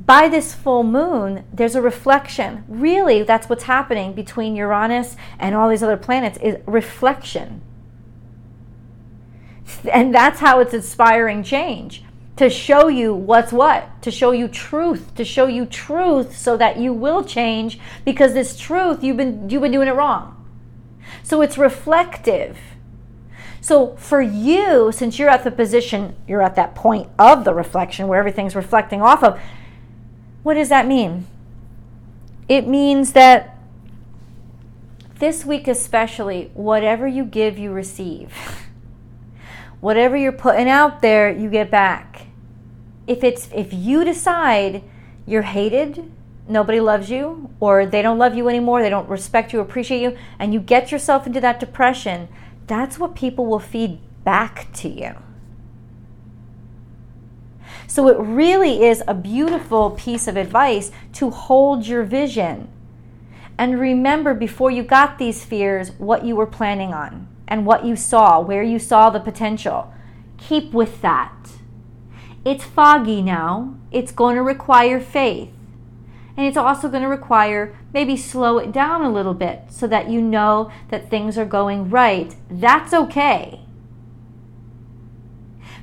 By 0.05 0.27
this 0.27 0.53
full 0.53 0.83
moon 0.83 1.45
there's 1.53 1.75
a 1.75 1.81
reflection. 1.81 2.65
Really 2.67 3.23
that's 3.23 3.47
what's 3.47 3.63
happening 3.63 4.13
between 4.13 4.55
Uranus 4.55 5.15
and 5.39 5.55
all 5.55 5.69
these 5.69 5.83
other 5.83 5.97
planets 5.97 6.37
is 6.39 6.57
reflection 6.65 7.61
and 9.91 10.13
that's 10.13 10.39
how 10.39 10.59
it's 10.59 10.73
inspiring 10.73 11.43
change 11.43 12.03
to 12.35 12.49
show 12.49 12.87
you 12.87 13.13
what's 13.13 13.53
what, 13.53 14.01
to 14.01 14.09
show 14.09 14.31
you 14.31 14.47
truth, 14.47 15.13
to 15.15 15.23
show 15.23 15.45
you 15.45 15.65
truth 15.65 16.35
so 16.35 16.57
that 16.57 16.77
you 16.77 16.91
will 16.91 17.23
change 17.23 17.79
because 18.05 18.33
this 18.33 18.57
truth 18.57 19.03
you've 19.03 19.17
been 19.17 19.49
you've 19.49 19.61
been 19.61 19.71
doing 19.71 19.87
it 19.87 19.93
wrong. 19.93 20.43
So 21.21 21.41
it's 21.41 21.57
reflective. 21.57 22.57
So 23.61 23.95
for 23.95 24.21
you, 24.21 24.91
since 24.91 25.17
you're 25.17 25.29
at 25.29 25.43
the 25.43 25.51
position, 25.51 26.15
you're 26.27 26.41
at 26.41 26.55
that 26.55 26.75
point 26.75 27.09
of 27.17 27.45
the 27.45 27.53
reflection 27.53 28.07
where 28.07 28.19
everything's 28.19 28.55
reflecting 28.55 29.01
off 29.01 29.23
of, 29.23 29.39
what 30.41 30.55
does 30.55 30.67
that 30.69 30.85
mean? 30.85 31.27
It 32.49 32.67
means 32.67 33.13
that 33.13 33.57
this 35.19 35.45
week 35.45 35.69
especially, 35.69 36.51
whatever 36.53 37.07
you 37.07 37.23
give, 37.23 37.57
you 37.57 37.71
receive. 37.71 38.33
whatever 39.83 40.15
you're 40.15 40.31
putting 40.31 40.69
out 40.69 41.01
there, 41.01 41.29
you 41.29 41.49
get 41.49 41.69
back. 41.69 42.27
If 43.05 43.21
it's 43.21 43.49
if 43.53 43.73
you 43.73 44.05
decide 44.05 44.81
you're 45.27 45.41
hated, 45.41 46.09
nobody 46.47 46.79
loves 46.79 47.09
you, 47.09 47.49
or 47.59 47.85
they 47.85 48.01
don't 48.01 48.17
love 48.17 48.33
you 48.33 48.47
anymore, 48.47 48.81
they 48.81 48.89
don't 48.89 49.09
respect 49.09 49.51
you, 49.51 49.59
appreciate 49.59 50.01
you, 50.01 50.17
and 50.39 50.53
you 50.53 50.61
get 50.61 50.89
yourself 50.89 51.27
into 51.27 51.41
that 51.41 51.59
depression, 51.59 52.29
that's 52.65 52.97
what 52.97 53.13
people 53.13 53.45
will 53.45 53.59
feed 53.59 53.99
back 54.23 54.71
to 54.75 54.87
you. 54.87 55.15
So 57.85 58.07
it 58.07 58.17
really 58.17 58.85
is 58.85 59.03
a 59.05 59.13
beautiful 59.13 59.91
piece 59.91 60.29
of 60.29 60.37
advice 60.37 60.91
to 61.13 61.29
hold 61.29 61.85
your 61.85 62.05
vision. 62.05 62.69
And 63.57 63.81
remember 63.81 64.33
before 64.33 64.71
you 64.71 64.81
got 64.81 65.17
these 65.17 65.43
fears 65.43 65.91
what 65.97 66.23
you 66.23 66.37
were 66.37 66.47
planning 66.47 66.93
on 66.93 67.27
and 67.47 67.65
what 67.65 67.85
you 67.85 67.95
saw, 67.95 68.39
where 68.39 68.63
you 68.63 68.79
saw 68.79 69.09
the 69.09 69.19
potential. 69.19 69.93
Keep 70.37 70.73
with 70.73 71.01
that. 71.01 71.51
It's 72.45 72.63
foggy 72.63 73.21
now. 73.21 73.75
It's 73.91 74.11
going 74.11 74.35
to 74.35 74.41
require 74.41 74.99
faith. 74.99 75.49
And 76.35 76.47
it's 76.47 76.57
also 76.57 76.89
going 76.89 77.03
to 77.03 77.09
require 77.09 77.77
maybe 77.93 78.17
slow 78.17 78.57
it 78.57 78.71
down 78.71 79.03
a 79.03 79.11
little 79.11 79.35
bit 79.35 79.65
so 79.69 79.87
that 79.87 80.09
you 80.09 80.19
know 80.19 80.71
that 80.89 81.09
things 81.09 81.37
are 81.37 81.45
going 81.45 81.89
right. 81.89 82.35
That's 82.49 82.93
okay. 82.93 83.61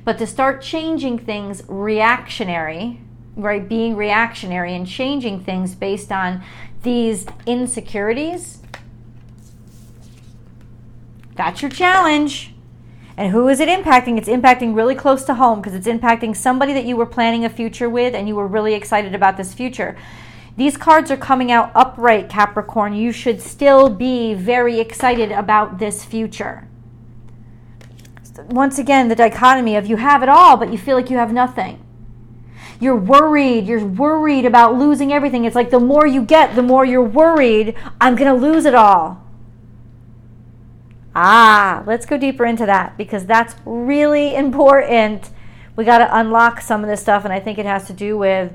But 0.03 0.17
to 0.17 0.27
start 0.27 0.61
changing 0.61 1.19
things 1.19 1.63
reactionary, 1.67 2.99
right, 3.35 3.67
being 3.67 3.95
reactionary 3.95 4.75
and 4.75 4.85
changing 4.85 5.43
things 5.43 5.73
based 5.75 6.11
on 6.11 6.43
these 6.83 7.25
insecurities, 7.45 8.60
that's 11.35 11.61
your 11.61 11.71
challenge. 11.71 12.53
And 13.17 13.31
who 13.31 13.47
is 13.49 13.59
it 13.59 13.69
impacting? 13.69 14.17
It's 14.17 14.29
impacting 14.29 14.75
really 14.75 14.95
close 14.95 15.23
to 15.25 15.35
home 15.35 15.61
because 15.61 15.75
it's 15.75 15.87
impacting 15.87 16.35
somebody 16.35 16.73
that 16.73 16.85
you 16.85 16.95
were 16.95 17.05
planning 17.05 17.45
a 17.45 17.49
future 17.49 17.89
with 17.89 18.15
and 18.15 18.27
you 18.27 18.35
were 18.35 18.47
really 18.47 18.73
excited 18.73 19.13
about 19.13 19.37
this 19.37 19.53
future. 19.53 19.97
These 20.57 20.77
cards 20.77 21.11
are 21.11 21.17
coming 21.17 21.51
out 21.51 21.71
upright, 21.75 22.29
Capricorn. 22.29 22.93
You 22.93 23.11
should 23.11 23.41
still 23.41 23.89
be 23.89 24.33
very 24.33 24.79
excited 24.79 25.31
about 25.31 25.79
this 25.79 26.03
future. 26.03 26.67
Once 28.49 28.79
again, 28.79 29.07
the 29.07 29.15
dichotomy 29.15 29.75
of 29.75 29.85
you 29.85 29.97
have 29.97 30.23
it 30.23 30.29
all, 30.29 30.57
but 30.57 30.71
you 30.71 30.77
feel 30.77 30.95
like 30.95 31.09
you 31.09 31.17
have 31.17 31.33
nothing. 31.33 31.83
You're 32.79 32.95
worried. 32.95 33.67
You're 33.67 33.85
worried 33.85 34.45
about 34.45 34.75
losing 34.75 35.13
everything. 35.13 35.45
It's 35.45 35.55
like 35.55 35.69
the 35.69 35.79
more 35.79 36.07
you 36.07 36.23
get, 36.23 36.55
the 36.55 36.63
more 36.63 36.83
you're 36.83 37.03
worried, 37.03 37.75
I'm 37.99 38.15
going 38.15 38.33
to 38.33 38.47
lose 38.47 38.65
it 38.65 38.73
all. 38.73 39.23
Ah, 41.15 41.83
let's 41.85 42.05
go 42.05 42.17
deeper 42.17 42.45
into 42.45 42.65
that 42.65 42.97
because 42.97 43.25
that's 43.25 43.55
really 43.65 44.35
important. 44.45 45.29
We 45.75 45.85
got 45.85 45.99
to 45.99 46.17
unlock 46.17 46.61
some 46.61 46.83
of 46.83 46.89
this 46.89 47.01
stuff, 47.01 47.23
and 47.23 47.33
I 47.33 47.39
think 47.39 47.57
it 47.57 47.65
has 47.65 47.87
to 47.87 47.93
do 47.93 48.17
with 48.17 48.53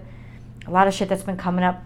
a 0.67 0.71
lot 0.71 0.87
of 0.89 0.95
shit 0.95 1.09
that's 1.09 1.23
been 1.23 1.37
coming 1.37 1.65
up 1.65 1.83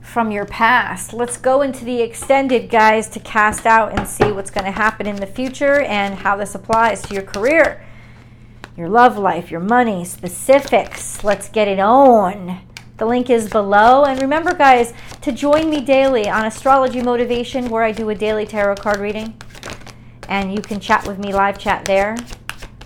from 0.00 0.30
your 0.30 0.44
past. 0.44 1.14
Let's 1.14 1.38
go 1.38 1.62
into 1.62 1.84
the 1.84 2.02
extended, 2.02 2.68
guys, 2.68 3.08
to 3.10 3.20
cast 3.20 3.64
out 3.64 3.98
and 3.98 4.06
see 4.06 4.30
what's 4.30 4.50
going 4.50 4.66
to 4.66 4.70
happen 4.70 5.06
in 5.06 5.16
the 5.16 5.26
future 5.26 5.80
and 5.80 6.14
how 6.14 6.36
this 6.36 6.54
applies 6.54 7.00
to 7.02 7.14
your 7.14 7.22
career, 7.22 7.82
your 8.76 8.90
love 8.90 9.16
life, 9.16 9.50
your 9.50 9.60
money, 9.60 10.04
specifics. 10.04 11.24
Let's 11.24 11.48
get 11.48 11.66
it 11.66 11.78
on. 11.78 12.60
The 13.02 13.08
link 13.08 13.30
is 13.30 13.50
below. 13.50 14.04
And 14.04 14.22
remember, 14.22 14.54
guys, 14.54 14.94
to 15.22 15.32
join 15.32 15.68
me 15.68 15.80
daily 15.80 16.28
on 16.28 16.44
Astrology 16.44 17.02
Motivation, 17.02 17.68
where 17.68 17.82
I 17.82 17.90
do 17.90 18.08
a 18.10 18.14
daily 18.14 18.46
tarot 18.46 18.76
card 18.76 18.98
reading. 18.98 19.34
And 20.28 20.54
you 20.54 20.62
can 20.62 20.78
chat 20.78 21.04
with 21.08 21.18
me, 21.18 21.34
live 21.34 21.58
chat 21.58 21.84
there. 21.84 22.16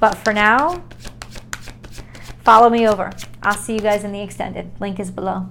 But 0.00 0.14
for 0.14 0.32
now, 0.32 0.82
follow 2.44 2.70
me 2.70 2.88
over. 2.88 3.12
I'll 3.42 3.58
see 3.58 3.74
you 3.74 3.80
guys 3.80 4.04
in 4.04 4.12
the 4.12 4.22
extended. 4.22 4.70
Link 4.80 4.98
is 4.98 5.10
below. 5.10 5.50